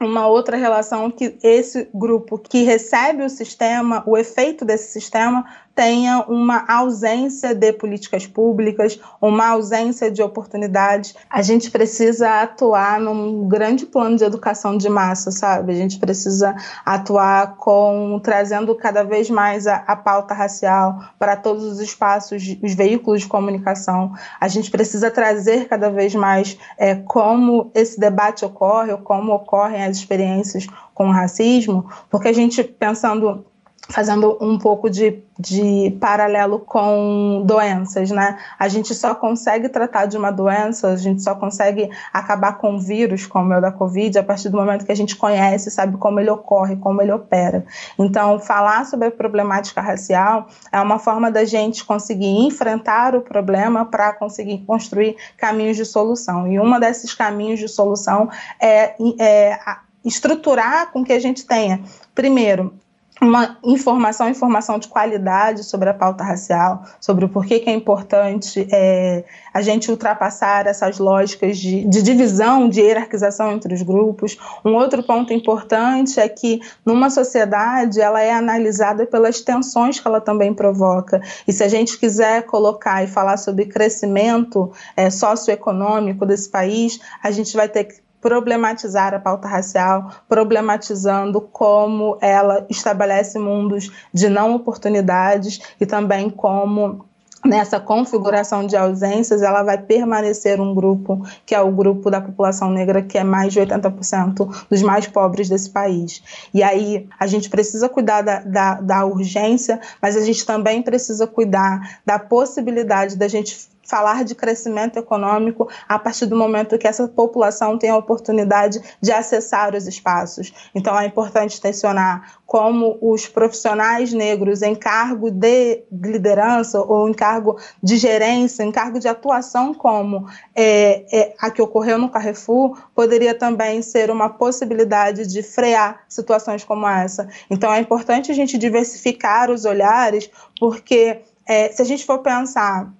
uma 0.00 0.26
outra 0.26 0.56
relação 0.56 1.10
que 1.10 1.38
esse 1.42 1.88
grupo 1.92 2.38
que 2.38 2.62
recebe 2.62 3.22
o 3.22 3.28
sistema, 3.28 4.02
o 4.06 4.16
efeito 4.16 4.64
desse 4.64 4.92
sistema, 4.92 5.44
tenha 5.80 6.26
uma 6.28 6.62
ausência 6.68 7.54
de 7.54 7.72
políticas 7.72 8.26
públicas, 8.26 9.00
uma 9.18 9.48
ausência 9.48 10.10
de 10.10 10.22
oportunidades. 10.22 11.14
A 11.30 11.40
gente 11.40 11.70
precisa 11.70 12.42
atuar 12.42 13.00
num 13.00 13.48
grande 13.48 13.86
plano 13.86 14.14
de 14.14 14.22
educação 14.22 14.76
de 14.76 14.90
massa, 14.90 15.30
sabe? 15.30 15.72
A 15.72 15.76
gente 15.76 15.98
precisa 15.98 16.54
atuar 16.84 17.56
com 17.56 18.20
trazendo 18.22 18.74
cada 18.74 19.02
vez 19.02 19.30
mais 19.30 19.66
a, 19.66 19.76
a 19.76 19.96
pauta 19.96 20.34
racial 20.34 21.02
para 21.18 21.34
todos 21.34 21.64
os 21.64 21.80
espaços, 21.80 22.42
os 22.62 22.74
veículos 22.74 23.22
de 23.22 23.28
comunicação. 23.28 24.12
A 24.38 24.48
gente 24.48 24.70
precisa 24.70 25.10
trazer 25.10 25.66
cada 25.66 25.88
vez 25.88 26.14
mais 26.14 26.58
é, 26.76 26.94
como 26.94 27.70
esse 27.74 27.98
debate 27.98 28.44
ocorre, 28.44 28.92
ou 28.92 28.98
como 28.98 29.32
ocorrem 29.32 29.82
as 29.82 29.96
experiências 29.96 30.66
com 30.92 31.08
o 31.08 31.12
racismo, 31.12 31.88
porque 32.10 32.28
a 32.28 32.34
gente 32.34 32.62
pensando 32.62 33.46
fazendo 33.90 34.38
um 34.40 34.56
pouco 34.58 34.88
de, 34.88 35.22
de 35.38 35.96
paralelo 36.00 36.60
com 36.60 37.42
doenças, 37.44 38.10
né? 38.10 38.38
A 38.58 38.68
gente 38.68 38.94
só 38.94 39.14
consegue 39.14 39.68
tratar 39.68 40.06
de 40.06 40.16
uma 40.16 40.30
doença, 40.30 40.88
a 40.88 40.96
gente 40.96 41.22
só 41.22 41.34
consegue 41.34 41.90
acabar 42.12 42.58
com 42.58 42.78
vírus, 42.78 43.26
como 43.26 43.52
é 43.52 43.58
o 43.58 43.60
da 43.60 43.72
Covid, 43.72 44.18
a 44.18 44.22
partir 44.22 44.48
do 44.48 44.56
momento 44.56 44.86
que 44.86 44.92
a 44.92 44.96
gente 44.96 45.16
conhece, 45.16 45.70
sabe 45.70 45.96
como 45.96 46.20
ele 46.20 46.30
ocorre, 46.30 46.76
como 46.76 47.02
ele 47.02 47.12
opera. 47.12 47.64
Então, 47.98 48.38
falar 48.38 48.86
sobre 48.86 49.08
a 49.08 49.10
problemática 49.10 49.80
racial 49.80 50.46
é 50.72 50.80
uma 50.80 50.98
forma 50.98 51.30
da 51.30 51.44
gente 51.44 51.84
conseguir 51.84 52.46
enfrentar 52.46 53.14
o 53.14 53.20
problema 53.20 53.84
para 53.84 54.12
conseguir 54.12 54.58
construir 54.58 55.16
caminhos 55.36 55.76
de 55.76 55.84
solução. 55.84 56.46
E 56.46 56.58
uma 56.58 56.78
desses 56.78 57.12
caminhos 57.14 57.58
de 57.58 57.68
solução 57.68 58.30
é, 58.60 58.94
é 59.18 59.58
estruturar 60.04 60.90
com 60.92 61.04
que 61.04 61.12
a 61.12 61.18
gente 61.18 61.44
tenha, 61.44 61.80
primeiro, 62.14 62.72
uma 63.20 63.58
informação, 63.62 64.28
informação 64.28 64.78
de 64.78 64.88
qualidade 64.88 65.62
sobre 65.64 65.90
a 65.90 65.94
pauta 65.94 66.24
racial, 66.24 66.84
sobre 66.98 67.24
o 67.24 67.28
porquê 67.28 67.58
que 67.58 67.68
é 67.68 67.72
importante 67.72 68.66
é, 68.72 69.24
a 69.52 69.60
gente 69.60 69.90
ultrapassar 69.90 70.66
essas 70.66 70.98
lógicas 70.98 71.58
de, 71.58 71.84
de, 71.84 72.02
divisão, 72.02 72.68
de 72.68 72.80
hierarquização 72.80 73.52
entre 73.52 73.74
os 73.74 73.82
grupos. 73.82 74.38
Um 74.64 74.74
outro 74.74 75.02
ponto 75.02 75.34
importante 75.34 76.18
é 76.18 76.28
que 76.28 76.60
numa 76.84 77.10
sociedade 77.10 78.00
ela 78.00 78.22
é 78.22 78.32
analisada 78.32 79.04
pelas 79.04 79.40
tensões 79.42 80.00
que 80.00 80.08
ela 80.08 80.20
também 80.20 80.54
provoca. 80.54 81.20
E 81.46 81.52
se 81.52 81.62
a 81.62 81.68
gente 81.68 81.98
quiser 81.98 82.44
colocar 82.46 83.04
e 83.04 83.06
falar 83.06 83.36
sobre 83.36 83.66
crescimento 83.66 84.72
é, 84.96 85.10
socioeconômico 85.10 86.24
desse 86.24 86.48
país, 86.48 86.98
a 87.22 87.30
gente 87.30 87.54
vai 87.54 87.68
ter 87.68 87.84
que 87.84 88.09
problematizar 88.20 89.14
a 89.14 89.18
pauta 89.18 89.48
racial, 89.48 90.10
problematizando 90.28 91.40
como 91.40 92.18
ela 92.20 92.66
estabelece 92.68 93.38
mundos 93.38 93.90
de 94.12 94.28
não 94.28 94.54
oportunidades 94.54 95.60
e 95.80 95.86
também 95.86 96.28
como 96.28 97.04
nessa 97.44 97.80
configuração 97.80 98.66
de 98.66 98.76
ausências, 98.76 99.42
ela 99.42 99.62
vai 99.62 99.78
permanecer 99.78 100.60
um 100.60 100.74
grupo, 100.74 101.26
que 101.46 101.54
é 101.54 101.60
o 101.60 101.72
grupo 101.72 102.10
da 102.10 102.20
população 102.20 102.70
negra, 102.70 103.02
que 103.02 103.16
é 103.16 103.24
mais 103.24 103.52
de 103.52 103.60
80% 103.60 104.66
dos 104.68 104.82
mais 104.82 105.06
pobres 105.06 105.48
desse 105.48 105.70
país. 105.70 106.22
E 106.52 106.62
aí 106.62 107.08
a 107.18 107.26
gente 107.26 107.48
precisa 107.48 107.88
cuidar 107.88 108.22
da, 108.22 108.40
da, 108.40 108.74
da 108.74 109.04
urgência, 109.06 109.80
mas 110.02 110.16
a 110.16 110.20
gente 110.20 110.44
também 110.44 110.82
precisa 110.82 111.26
cuidar 111.26 112.00
da 112.04 112.18
possibilidade 112.18 113.16
da 113.16 113.26
gente 113.26 113.70
falar 113.90 114.24
de 114.24 114.36
crescimento 114.36 114.98
econômico 114.98 115.68
a 115.88 115.98
partir 115.98 116.26
do 116.26 116.36
momento 116.36 116.78
que 116.78 116.86
essa 116.86 117.08
população 117.08 117.76
tem 117.76 117.90
a 117.90 117.96
oportunidade 117.96 118.80
de 119.02 119.10
acessar 119.10 119.74
os 119.74 119.88
espaços. 119.88 120.52
Então, 120.72 120.96
é 120.96 121.04
importante 121.04 121.60
tensionar 121.60 122.38
como 122.46 122.96
os 123.00 123.26
profissionais 123.26 124.12
negros 124.12 124.62
em 124.62 124.76
cargo 124.76 125.28
de 125.30 125.82
liderança 125.90 126.80
ou 126.80 127.08
em 127.08 127.12
cargo 127.12 127.58
de 127.82 127.96
gerência, 127.96 128.62
em 128.62 128.70
cargo 128.70 129.00
de 129.00 129.08
atuação, 129.08 129.74
como 129.74 130.28
é, 130.54 131.04
é, 131.12 131.34
a 131.40 131.50
que 131.50 131.60
ocorreu 131.60 131.98
no 131.98 132.08
Carrefour, 132.08 132.78
poderia 132.94 133.34
também 133.34 133.82
ser 133.82 134.10
uma 134.10 134.28
possibilidade 134.28 135.26
de 135.26 135.42
frear 135.42 136.04
situações 136.08 136.62
como 136.62 136.86
essa. 136.86 137.28
Então, 137.50 137.72
é 137.72 137.80
importante 137.80 138.30
a 138.30 138.34
gente 138.34 138.56
diversificar 138.56 139.50
os 139.50 139.64
olhares, 139.64 140.30
porque 140.60 141.22
é, 141.46 141.72
se 141.72 141.82
a 141.82 141.84
gente 141.84 142.04
for 142.04 142.18
pensar 142.18 142.92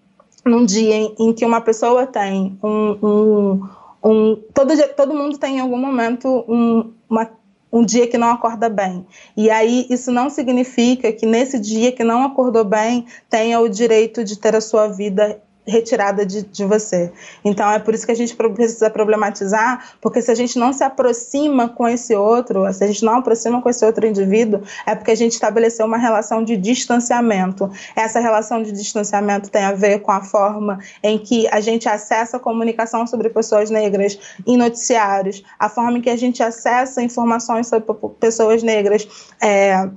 num 0.44 0.64
dia 0.64 0.94
em, 0.94 1.14
em 1.18 1.32
que 1.32 1.44
uma 1.44 1.60
pessoa 1.60 2.06
tem 2.06 2.58
um, 2.62 2.98
um, 3.02 3.68
um 4.02 4.36
todo, 4.54 4.74
dia, 4.74 4.88
todo 4.88 5.14
mundo 5.14 5.38
tem 5.38 5.56
em 5.56 5.60
algum 5.60 5.78
momento 5.78 6.44
um, 6.48 6.92
uma, 7.08 7.30
um 7.72 7.84
dia 7.84 8.06
que 8.06 8.18
não 8.18 8.30
acorda 8.30 8.68
bem. 8.68 9.06
E 9.36 9.50
aí 9.50 9.86
isso 9.90 10.10
não 10.10 10.30
significa 10.30 11.12
que 11.12 11.26
nesse 11.26 11.58
dia 11.58 11.92
que 11.92 12.04
não 12.04 12.24
acordou 12.24 12.64
bem 12.64 13.06
tenha 13.28 13.60
o 13.60 13.68
direito 13.68 14.24
de 14.24 14.38
ter 14.38 14.54
a 14.56 14.60
sua 14.60 14.88
vida 14.88 15.40
retirada 15.70 16.26
de, 16.26 16.42
de 16.42 16.64
você. 16.64 17.10
Então 17.44 17.70
é 17.70 17.78
por 17.78 17.94
isso 17.94 18.04
que 18.04 18.12
a 18.12 18.16
gente 18.16 18.34
precisa 18.34 18.90
problematizar, 18.90 19.94
porque 20.00 20.20
se 20.20 20.30
a 20.30 20.34
gente 20.34 20.58
não 20.58 20.72
se 20.72 20.82
aproxima 20.84 21.68
com 21.68 21.88
esse 21.88 22.14
outro, 22.14 22.70
se 22.72 22.82
a 22.84 22.86
gente 22.86 23.04
não 23.04 23.18
aproxima 23.18 23.62
com 23.62 23.68
esse 23.70 23.84
outro 23.84 24.06
indivíduo, 24.06 24.62
é 24.86 24.94
porque 24.94 25.12
a 25.12 25.16
gente 25.16 25.32
estabeleceu 25.32 25.86
uma 25.86 25.96
relação 25.96 26.42
de 26.44 26.56
distanciamento. 26.56 27.70
Essa 27.94 28.20
relação 28.20 28.62
de 28.62 28.72
distanciamento 28.72 29.50
tem 29.50 29.62
a 29.62 29.72
ver 29.72 30.00
com 30.00 30.10
a 30.10 30.22
forma 30.22 30.78
em 31.02 31.18
que 31.18 31.48
a 31.48 31.60
gente 31.60 31.88
acessa 31.88 32.36
a 32.36 32.40
comunicação 32.40 33.06
sobre 33.06 33.30
pessoas 33.30 33.70
negras 33.70 34.18
em 34.46 34.56
noticiários, 34.56 35.42
a 35.58 35.68
forma 35.68 35.98
em 35.98 36.00
que 36.00 36.10
a 36.10 36.16
gente 36.16 36.42
acessa 36.42 37.02
informações 37.02 37.68
sobre 37.68 37.94
pessoas 38.18 38.62
negras. 38.62 39.08
É, 39.40 39.88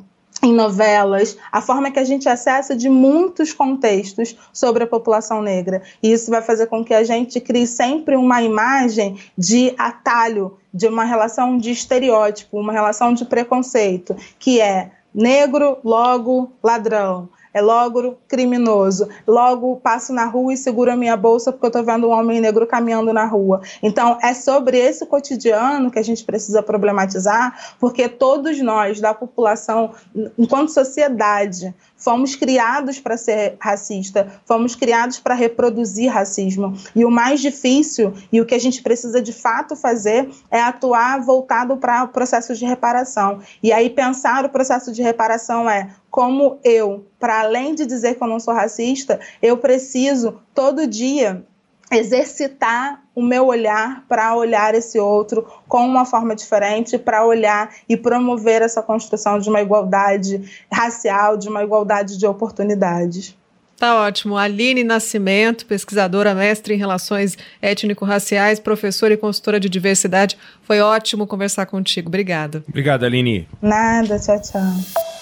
em 0.44 0.54
novelas, 0.54 1.38
a 1.52 1.62
forma 1.62 1.90
que 1.90 2.00
a 2.00 2.04
gente 2.04 2.28
acessa 2.28 2.76
de 2.76 2.90
muitos 2.90 3.54
contextos 3.54 4.36
sobre 4.52 4.84
a 4.84 4.88
população 4.88 5.42
negra. 5.42 5.82
E 6.02 6.12
isso 6.12 6.30
vai 6.30 6.42
fazer 6.42 6.68
com 6.68 6.84
que 6.84 6.94
a 6.94 7.04
gente 7.04 7.40
crie 7.40 7.66
sempre 7.66 8.16
uma 8.16 8.42
imagem 8.42 9.18
de 9.38 9.74
atalho, 9.78 10.58
de 10.74 10.88
uma 10.88 11.06
relação 11.06 11.58
de 11.58 11.72
estereótipo, 11.72 12.60
uma 12.60 12.74
relação 12.74 13.14
de 13.14 13.26
preconceito, 13.26 14.16
que 14.38 14.60
é 14.60 14.92
negro, 15.14 15.78
logo 15.84 16.52
ladrão 16.62 17.30
é 17.54 17.62
logo 17.62 18.18
criminoso. 18.28 19.08
Logo 19.28 19.78
passo 19.78 20.12
na 20.12 20.26
rua 20.26 20.54
e 20.54 20.58
seguro 20.58 20.92
a 20.92 20.96
minha 20.96 21.16
bolsa 21.16 21.52
porque 21.52 21.66
eu 21.66 21.70
estou 21.70 21.84
vendo 21.84 22.08
um 22.08 22.12
homem 22.12 22.42
negro 22.42 22.66
caminhando 22.66 23.14
na 23.14 23.26
rua. 23.26 23.62
Então, 23.82 24.18
é 24.22 24.34
sobre 24.34 24.78
esse 24.78 25.06
cotidiano 25.06 25.92
que 25.92 26.00
a 26.00 26.04
gente 26.04 26.24
precisa 26.24 26.64
problematizar, 26.64 27.76
porque 27.80 28.10
todos 28.10 28.60
nós, 28.62 29.00
da 29.00 29.14
população, 29.14 29.92
enquanto 30.38 30.70
sociedade, 30.70 31.74
fomos 31.96 32.36
criados 32.36 33.00
para 33.00 33.16
ser 33.16 33.56
racista, 33.60 34.28
fomos 34.46 34.76
criados 34.76 35.20
para 35.20 35.34
reproduzir 35.34 36.12
racismo. 36.12 36.74
E 36.94 37.06
o 37.06 37.12
mais 37.12 37.40
difícil 37.40 38.14
e 38.32 38.42
o 38.42 38.46
que 38.46 38.56
a 38.56 38.60
gente 38.60 38.82
precisa 38.84 39.22
de 39.22 39.32
fato 39.32 39.76
fazer 39.76 40.30
é 40.52 40.62
atuar 40.62 41.22
voltado 41.22 41.78
para 41.78 42.04
o 42.04 42.10
processo 42.10 42.54
de 42.56 42.66
reparação. 42.66 43.40
E 43.62 43.72
aí 43.72 43.90
pensar 43.90 44.44
o 44.44 44.50
processo 44.50 44.92
de 44.92 45.02
reparação 45.02 45.70
é 45.70 45.90
como 46.14 46.60
eu, 46.64 47.08
para 47.20 47.40
além 47.40 47.74
de 47.74 47.88
dizer 47.88 48.14
que 48.14 48.24
eu 48.24 48.28
não 48.28 48.40
sou 48.40 48.54
racista, 48.54 49.20
eu 49.42 49.58
preciso 49.58 50.40
todo 50.54 50.86
dia 50.86 51.44
exercitar 51.92 53.02
o 53.16 53.24
meu 53.24 53.48
olhar 53.48 54.06
para 54.08 54.36
olhar 54.36 54.76
esse 54.76 55.00
outro 55.00 55.44
com 55.68 55.84
uma 55.84 56.06
forma 56.06 56.36
diferente, 56.36 57.00
para 57.00 57.26
olhar 57.26 57.74
e 57.90 57.98
promover 57.98 58.62
essa 58.62 58.84
construção 58.84 59.40
de 59.40 59.50
uma 59.50 59.60
igualdade 59.60 60.40
racial, 60.72 61.36
de 61.36 61.50
uma 61.50 61.64
igualdade 61.64 62.16
de 62.16 62.28
oportunidades. 62.28 63.36
Tá 63.80 64.04
ótimo. 64.04 64.38
Aline 64.38 64.84
Nascimento, 64.84 65.66
pesquisadora, 65.66 66.36
mestre 66.36 66.76
em 66.76 66.78
relações 66.78 67.36
étnico-raciais, 67.60 68.60
professora 68.60 69.16
e 69.16 69.18
consultora 69.18 69.60
de 69.60 69.68
diversidade. 69.68 70.38
Foi 70.62 70.80
ótimo 70.80 71.26
conversar 71.26 71.66
contigo. 71.66 72.08
Obrigada. 72.08 72.64
Obrigado, 72.70 73.04
Aline. 73.04 73.48
Nada, 73.60 74.20
tchau, 74.20 74.40
tchau. 74.40 75.13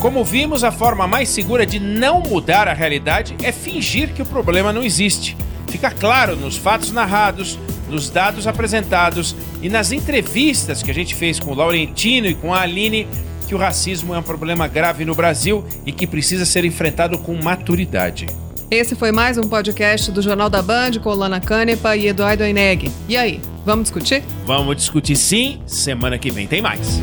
Como 0.00 0.22
vimos, 0.22 0.62
a 0.62 0.70
forma 0.70 1.06
mais 1.06 1.28
segura 1.28 1.64
de 1.64 1.80
não 1.80 2.20
mudar 2.20 2.68
a 2.68 2.74
realidade 2.74 3.34
é 3.42 3.50
fingir 3.50 4.12
que 4.12 4.22
o 4.22 4.26
problema 4.26 4.72
não 4.72 4.82
existe. 4.82 5.36
Fica 5.68 5.90
claro 5.90 6.36
nos 6.36 6.56
fatos 6.56 6.92
narrados, 6.92 7.58
nos 7.88 8.10
dados 8.10 8.46
apresentados 8.46 9.34
e 9.62 9.68
nas 9.68 9.92
entrevistas 9.92 10.82
que 10.82 10.90
a 10.90 10.94
gente 10.94 11.14
fez 11.14 11.40
com 11.40 11.50
o 11.50 11.54
Laurentino 11.54 12.26
e 12.26 12.34
com 12.34 12.52
a 12.52 12.60
Aline 12.60 13.08
que 13.46 13.54
o 13.54 13.58
racismo 13.58 14.14
é 14.14 14.18
um 14.18 14.22
problema 14.22 14.66
grave 14.66 15.04
no 15.04 15.14
Brasil 15.14 15.64
e 15.84 15.92
que 15.92 16.06
precisa 16.06 16.44
ser 16.44 16.64
enfrentado 16.64 17.18
com 17.18 17.34
maturidade. 17.42 18.26
Esse 18.70 18.96
foi 18.96 19.12
mais 19.12 19.38
um 19.38 19.42
podcast 19.42 20.10
do 20.10 20.20
Jornal 20.20 20.50
da 20.50 20.60
Band 20.60 20.98
com 21.02 21.10
Lana 21.10 21.40
Canepa 21.40 21.96
e 21.96 22.08
Eduardo 22.08 22.42
Eneg. 22.42 22.90
E 23.08 23.16
aí, 23.16 23.40
vamos 23.64 23.84
discutir? 23.84 24.24
Vamos 24.44 24.76
discutir 24.76 25.14
sim, 25.14 25.60
semana 25.64 26.18
que 26.18 26.30
vem 26.30 26.48
tem 26.48 26.60
mais. 26.60 27.00